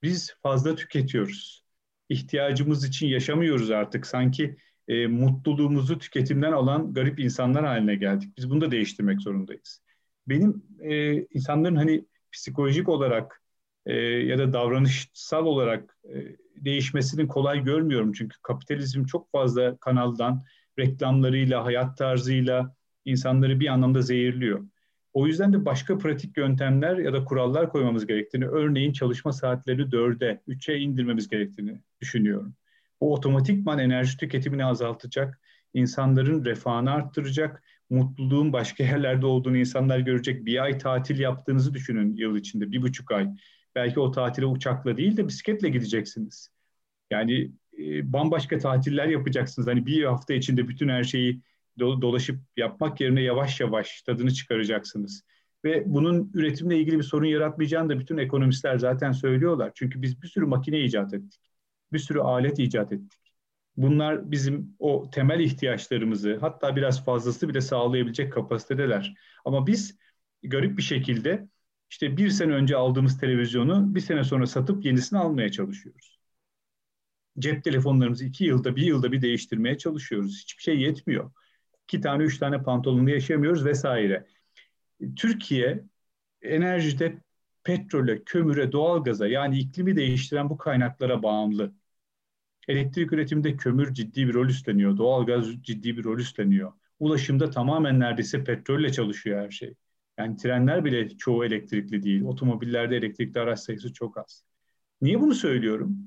Biz 0.04 0.36
fazla 0.44 0.76
tüketiyoruz. 0.76 1.64
İhtiyacımız 2.10 2.86
için 2.86 3.08
yaşamıyoruz 3.08 3.72
artık. 3.72 4.08
Sanki 4.08 4.58
e, 4.88 5.08
mutluluğumuzu 5.08 6.00
tüketimden 6.00 6.52
alan 6.52 6.94
garip 6.94 7.20
insanlar 7.20 7.66
haline 7.66 7.96
geldik. 7.96 8.38
Biz 8.38 8.50
bunu 8.50 8.62
da 8.62 8.72
değiştirmek 8.72 9.22
zorundayız. 9.22 9.82
Benim 10.28 10.64
e, 10.80 11.22
insanların 11.22 11.76
hani 11.76 12.06
psikolojik 12.32 12.90
olarak 12.90 13.42
e, 13.86 13.94
ya 14.04 14.38
da 14.38 14.54
davranışsal 14.54 15.46
olarak 15.46 15.98
e, 16.04 16.36
değişmesini 16.56 17.28
kolay 17.28 17.64
görmüyorum. 17.64 18.14
Çünkü 18.14 18.38
kapitalizm 18.42 19.06
çok 19.06 19.32
fazla 19.32 19.78
kanaldan, 19.78 20.44
reklamlarıyla, 20.80 21.66
hayat 21.66 21.98
tarzıyla, 21.98 22.76
insanları 23.06 23.60
bir 23.60 23.68
anlamda 23.68 24.02
zehirliyor. 24.02 24.66
O 25.14 25.28
yüzden 25.28 25.54
de 25.54 25.66
başka 25.66 25.98
pratik 25.98 26.38
yöntemler 26.38 26.98
ya 26.98 27.14
da 27.14 27.26
kurallar 27.26 27.70
koymamız 27.70 28.08
gerektiğini, 28.08 28.48
örneğin 28.48 28.94
çalışma 28.94 29.32
saatleri 29.32 29.92
dörde, 29.92 30.42
üçe 30.48 30.78
indirmemiz 30.78 31.28
gerektiğini 31.30 31.82
düşünüyorum. 32.02 32.56
Bu 33.02 33.14
otomatikman 33.14 33.80
enerji 33.80 34.18
tüketimini 34.18 34.66
azaltacak, 34.66 35.42
insanların 35.74 36.46
refahını 36.46 36.92
arttıracak, 36.92 37.64
mutluluğun 37.90 38.54
başka 38.54 38.84
yerlerde 38.84 39.26
olduğunu 39.26 39.58
insanlar 39.58 40.00
görecek. 40.00 40.46
Bir 40.46 40.64
ay 40.64 40.78
tatil 40.78 41.20
yaptığınızı 41.20 41.74
düşünün 41.74 42.16
yıl 42.16 42.36
içinde, 42.36 42.72
bir 42.72 42.82
buçuk 42.82 43.12
ay. 43.12 43.30
Belki 43.76 44.00
o 44.00 44.12
tatile 44.12 44.46
uçakla 44.46 44.98
değil 44.98 45.18
de 45.18 45.28
bisikletle 45.28 45.70
gideceksiniz. 45.70 46.50
Yani 47.12 47.52
e, 47.80 48.14
bambaşka 48.14 48.58
tatiller 48.58 49.08
yapacaksınız. 49.08 49.68
Hani 49.68 49.86
bir 49.86 50.04
hafta 50.04 50.34
içinde 50.34 50.68
bütün 50.68 50.90
her 50.90 51.04
şeyi 51.04 51.42
dolaşıp 51.80 52.40
yapmak 52.58 53.02
yerine 53.02 53.22
yavaş 53.22 53.60
yavaş 53.60 54.02
tadını 54.02 54.34
çıkaracaksınız. 54.34 55.24
Ve 55.66 55.84
bunun 55.86 56.32
üretimle 56.34 56.80
ilgili 56.80 56.98
bir 56.98 57.04
sorun 57.04 57.26
yaratmayacağını 57.26 57.90
da 57.90 58.00
bütün 58.00 58.18
ekonomistler 58.18 58.78
zaten 58.78 59.12
söylüyorlar. 59.12 59.72
Çünkü 59.76 60.02
biz 60.02 60.22
bir 60.22 60.28
sürü 60.28 60.46
makine 60.46 60.80
icat 60.80 61.14
ettik. 61.14 61.42
Bir 61.94 62.00
sürü 62.00 62.20
alet 62.20 62.60
icat 62.60 62.94
ettik. 62.94 63.22
Bunlar 63.78 64.32
bizim 64.32 64.76
o 64.80 65.10
temel 65.10 65.40
ihtiyaçlarımızı 65.40 66.38
hatta 66.42 66.76
biraz 66.76 67.06
fazlası 67.06 67.50
bile 67.50 67.62
sağlayabilecek 67.62 68.34
kapasitedeler. 68.34 69.14
Ama 69.46 69.68
biz 69.68 69.98
garip 70.44 70.78
bir 70.78 70.84
şekilde 70.84 71.48
işte 71.90 72.18
bir 72.18 72.30
sene 72.30 72.54
önce 72.54 72.76
aldığımız 72.76 73.18
televizyonu 73.20 73.96
bir 73.96 74.00
sene 74.00 74.24
sonra 74.24 74.48
satıp 74.48 74.86
yenisini 74.86 75.20
almaya 75.20 75.52
çalışıyoruz. 75.52 76.20
Cep 77.40 77.64
telefonlarımızı 77.64 78.26
iki 78.26 78.44
yılda 78.46 78.76
bir 78.76 78.84
yılda 78.84 79.12
bir 79.12 79.22
değiştirmeye 79.22 79.78
çalışıyoruz. 79.78 80.42
Hiçbir 80.42 80.64
şey 80.64 80.80
yetmiyor 80.80 81.32
iki 81.88 82.02
tane, 82.02 82.24
üç 82.24 82.38
tane 82.40 82.64
pantolonla 82.64 83.12
yaşayamıyoruz 83.12 83.66
vesaire. 83.66 84.28
Türkiye 85.16 85.84
enerjide 86.42 87.18
petrole, 87.64 88.24
kömüre, 88.24 88.72
doğalgaza 88.72 89.28
yani 89.28 89.60
iklimi 89.60 89.96
değiştiren 89.96 90.50
bu 90.50 90.58
kaynaklara 90.58 91.24
bağımlı. 91.24 91.74
Elektrik 92.68 93.14
üretiminde 93.14 93.58
kömür 93.58 93.94
ciddi 93.94 94.28
bir 94.28 94.34
rol 94.34 94.48
üstleniyor, 94.48 94.98
doğalgaz 94.98 95.64
ciddi 95.64 95.98
bir 95.98 96.04
rol 96.04 96.20
üstleniyor. 96.20 96.74
Ulaşımda 97.00 97.50
tamamen 97.50 98.00
neredeyse 98.00 98.44
petrolle 98.44 98.92
çalışıyor 98.92 99.42
her 99.42 99.52
şey. 99.52 99.76
Yani 100.18 100.38
trenler 100.38 100.86
bile 100.86 101.18
çoğu 101.18 101.46
elektrikli 101.46 102.04
değil. 102.04 102.24
Otomobillerde 102.24 102.98
elektrikli 102.98 103.40
araç 103.40 103.60
sayısı 103.60 103.94
çok 103.94 104.18
az. 104.18 104.44
Niye 105.02 105.22
bunu 105.22 105.34
söylüyorum? 105.36 105.98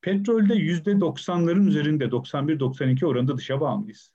Petrolde 0.00 0.54
yüzde 0.54 1.00
doksanların 1.00 1.66
üzerinde 1.66 2.10
91-92 2.10 3.06
oranında 3.06 3.36
dışa 3.36 3.60
bağımlıyız. 3.60 4.12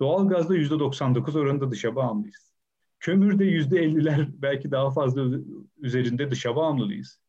Doğalgazda 0.00 0.56
yüzde 0.56 0.78
99 0.78 1.36
oranında 1.36 1.70
dışa 1.70 1.96
bağımlıyız. 1.96 2.52
Kömürde 3.00 3.44
yüzde 3.44 3.84
50'ler 3.84 4.28
belki 4.42 4.70
daha 4.70 4.90
fazla 4.90 5.38
üzerinde 5.78 6.30
dışa 6.30 6.56
bağımlıyız. 6.56 7.20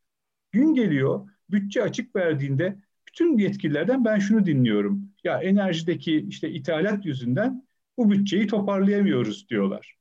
Gün 0.51 0.73
geliyor, 0.73 1.29
bütçe 1.49 1.84
açık 1.84 2.15
verdiğinde 2.15 2.79
bütün 3.07 3.38
yetkililerden 3.38 4.05
ben 4.05 4.19
şunu 4.19 4.45
dinliyorum. 4.45 5.10
Ya 5.23 5.41
enerjideki 5.41 6.25
işte 6.29 6.51
ithalat 6.51 7.05
yüzünden 7.05 7.67
bu 7.97 8.12
bütçeyi 8.12 8.47
toparlayamıyoruz 8.47 9.49
diyorlar. 9.49 9.97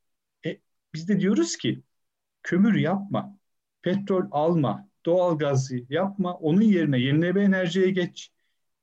E, 0.46 0.58
biz 0.94 1.08
de 1.08 1.20
diyoruz 1.20 1.56
ki 1.56 1.82
kömür 2.42 2.74
yapma, 2.74 3.38
petrol 3.82 4.22
alma, 4.30 4.88
doğal 5.06 5.38
gazı 5.38 5.80
yapma. 5.88 6.34
Onun 6.34 6.62
yerine 6.62 6.98
yenilenebilir 6.98 7.44
enerjiye 7.44 7.90
geç. 7.90 8.30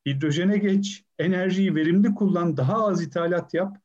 Hidrojene 0.07 0.57
geç. 0.57 1.03
Enerjiyi 1.19 1.75
verimli 1.75 2.15
kullan. 2.15 2.57
Daha 2.57 2.87
az 2.87 3.01
ithalat 3.01 3.53
yap. 3.53 3.77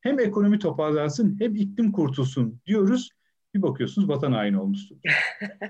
Hem 0.00 0.20
ekonomi 0.20 0.58
toparlansın 0.58 1.36
hem 1.40 1.54
iklim 1.54 1.92
kurtulsun 1.92 2.60
diyoruz. 2.66 3.10
Bir 3.54 3.62
bakıyorsunuz 3.62 4.08
vatan 4.08 4.32
haini 4.32 4.60
olmuşsun. 4.60 5.00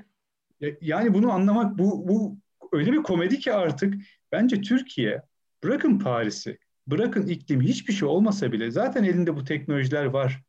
yani 0.81 1.15
bunu 1.15 1.33
anlamak 1.33 1.79
bu, 1.79 2.09
bu 2.09 2.39
öyle 2.73 2.93
bir 2.93 3.03
komedi 3.03 3.39
ki 3.39 3.53
artık 3.53 3.95
bence 4.33 4.61
Türkiye 4.61 5.23
bırakın 5.65 5.99
Paris'i, 5.99 6.59
bırakın 6.87 7.27
iklim 7.27 7.61
hiçbir 7.61 7.93
şey 7.93 8.09
olmasa 8.09 8.53
bile 8.53 8.71
zaten 8.71 9.05
elinde 9.05 9.37
bu 9.37 9.45
teknolojiler 9.45 10.05
var. 10.05 10.43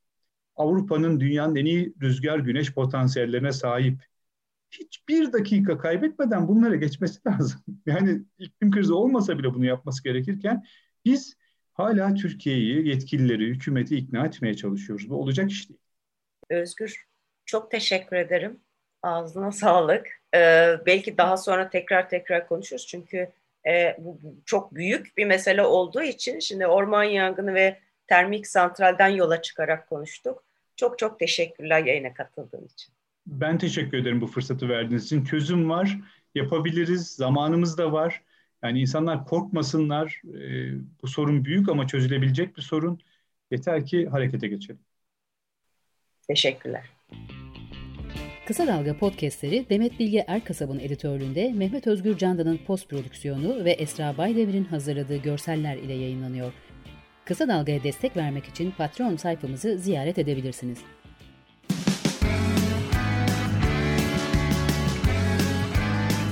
Avrupa'nın 0.56 1.20
dünyanın 1.20 1.56
en 1.56 1.66
iyi 1.66 1.94
rüzgar 2.02 2.40
güneş 2.40 2.74
potansiyellerine 2.74 3.52
sahip. 3.52 4.04
Hiçbir 4.72 5.34
dakika 5.34 5.78
kaybetmeden 5.78 6.48
bunlara 6.48 6.76
geçmesi 6.76 7.20
lazım. 7.28 7.62
Yani 7.86 8.22
iklim 8.40 8.72
krizi 8.72 8.94
olmasa 8.94 9.40
bile 9.40 9.54
bunu 9.54 9.66
yapması 9.66 10.04
gerekirken 10.04 10.64
biz 11.06 11.38
hala 11.74 12.14
Türkiye'yi, 12.14 12.88
yetkilileri, 12.88 13.48
hükümeti 13.48 13.96
ikna 13.96 14.26
etmeye 14.26 14.54
çalışıyoruz. 14.54 15.10
Bu 15.10 15.16
olacak 15.16 15.52
iş 15.52 15.70
değil. 15.70 15.80
Özgür, 16.50 17.06
çok 17.46 17.72
teşekkür 17.72 18.16
ederim. 18.16 18.60
Ağzına 19.04 19.52
sağlık. 19.52 20.08
Ee, 20.36 20.76
belki 20.86 21.18
daha 21.18 21.38
sonra 21.38 21.70
tekrar 21.70 22.10
tekrar 22.10 22.48
konuşuruz 22.48 22.88
çünkü 22.88 23.32
e, 23.68 23.96
bu, 24.00 24.20
bu 24.24 24.36
çok 24.46 24.76
büyük 24.76 25.18
bir 25.18 25.26
mesele 25.26 25.64
olduğu 25.64 26.02
için 26.02 26.40
şimdi 26.40 26.68
orman 26.68 27.04
yangını 27.04 27.54
ve 27.54 27.80
termik 28.08 28.48
santralden 28.48 29.10
yola 29.10 29.42
çıkarak 29.42 29.90
konuştuk. 29.90 30.44
Çok 30.76 31.00
çok 31.00 31.20
teşekkürler 31.20 31.86
yayına 31.86 32.14
katıldığın 32.14 32.66
için. 32.66 32.94
Ben 33.32 33.58
teşekkür 33.58 33.98
ederim 33.98 34.22
bu 34.22 34.28
fırsatı 34.28 34.70
verdiğiniz 34.70 35.06
için. 35.06 35.24
Çözüm 35.24 35.70
var, 35.70 36.00
yapabiliriz, 36.36 37.08
zamanımız 37.08 37.78
da 37.78 37.92
var. 37.92 38.22
Yani 38.64 38.82
insanlar 38.82 39.26
korkmasınlar. 39.26 40.22
E, 40.34 40.72
bu 41.02 41.08
sorun 41.08 41.46
büyük 41.46 41.70
ama 41.70 41.88
çözülebilecek 41.88 42.58
bir 42.58 42.62
sorun. 42.62 43.00
Yeter 43.52 43.86
ki 43.86 44.08
harekete 44.08 44.48
geçelim. 44.48 44.80
Teşekkürler. 46.28 46.84
Kısa 48.48 48.68
Dalga 48.68 48.98
podcastleri 48.98 49.66
Demet 49.70 50.00
Bilge 50.00 50.26
Erkasab'ın 50.28 50.80
editörlüğünde 50.80 51.54
Mehmet 51.54 51.88
Özgür 51.88 52.18
Candan'ın 52.18 52.58
post 52.58 52.90
prodüksiyonu 52.90 53.66
ve 53.66 53.72
Esra 53.72 54.18
Baydemir'in 54.18 54.64
hazırladığı 54.64 55.18
görseller 55.18 55.78
ile 55.78 55.94
yayınlanıyor. 55.94 56.54
Kısa 57.26 57.48
Dalga'ya 57.48 57.84
destek 57.84 58.18
vermek 58.18 58.46
için 58.46 58.72
Patreon 58.72 59.16
sayfamızı 59.16 59.78
ziyaret 59.78 60.18
edebilirsiniz. 60.18 60.84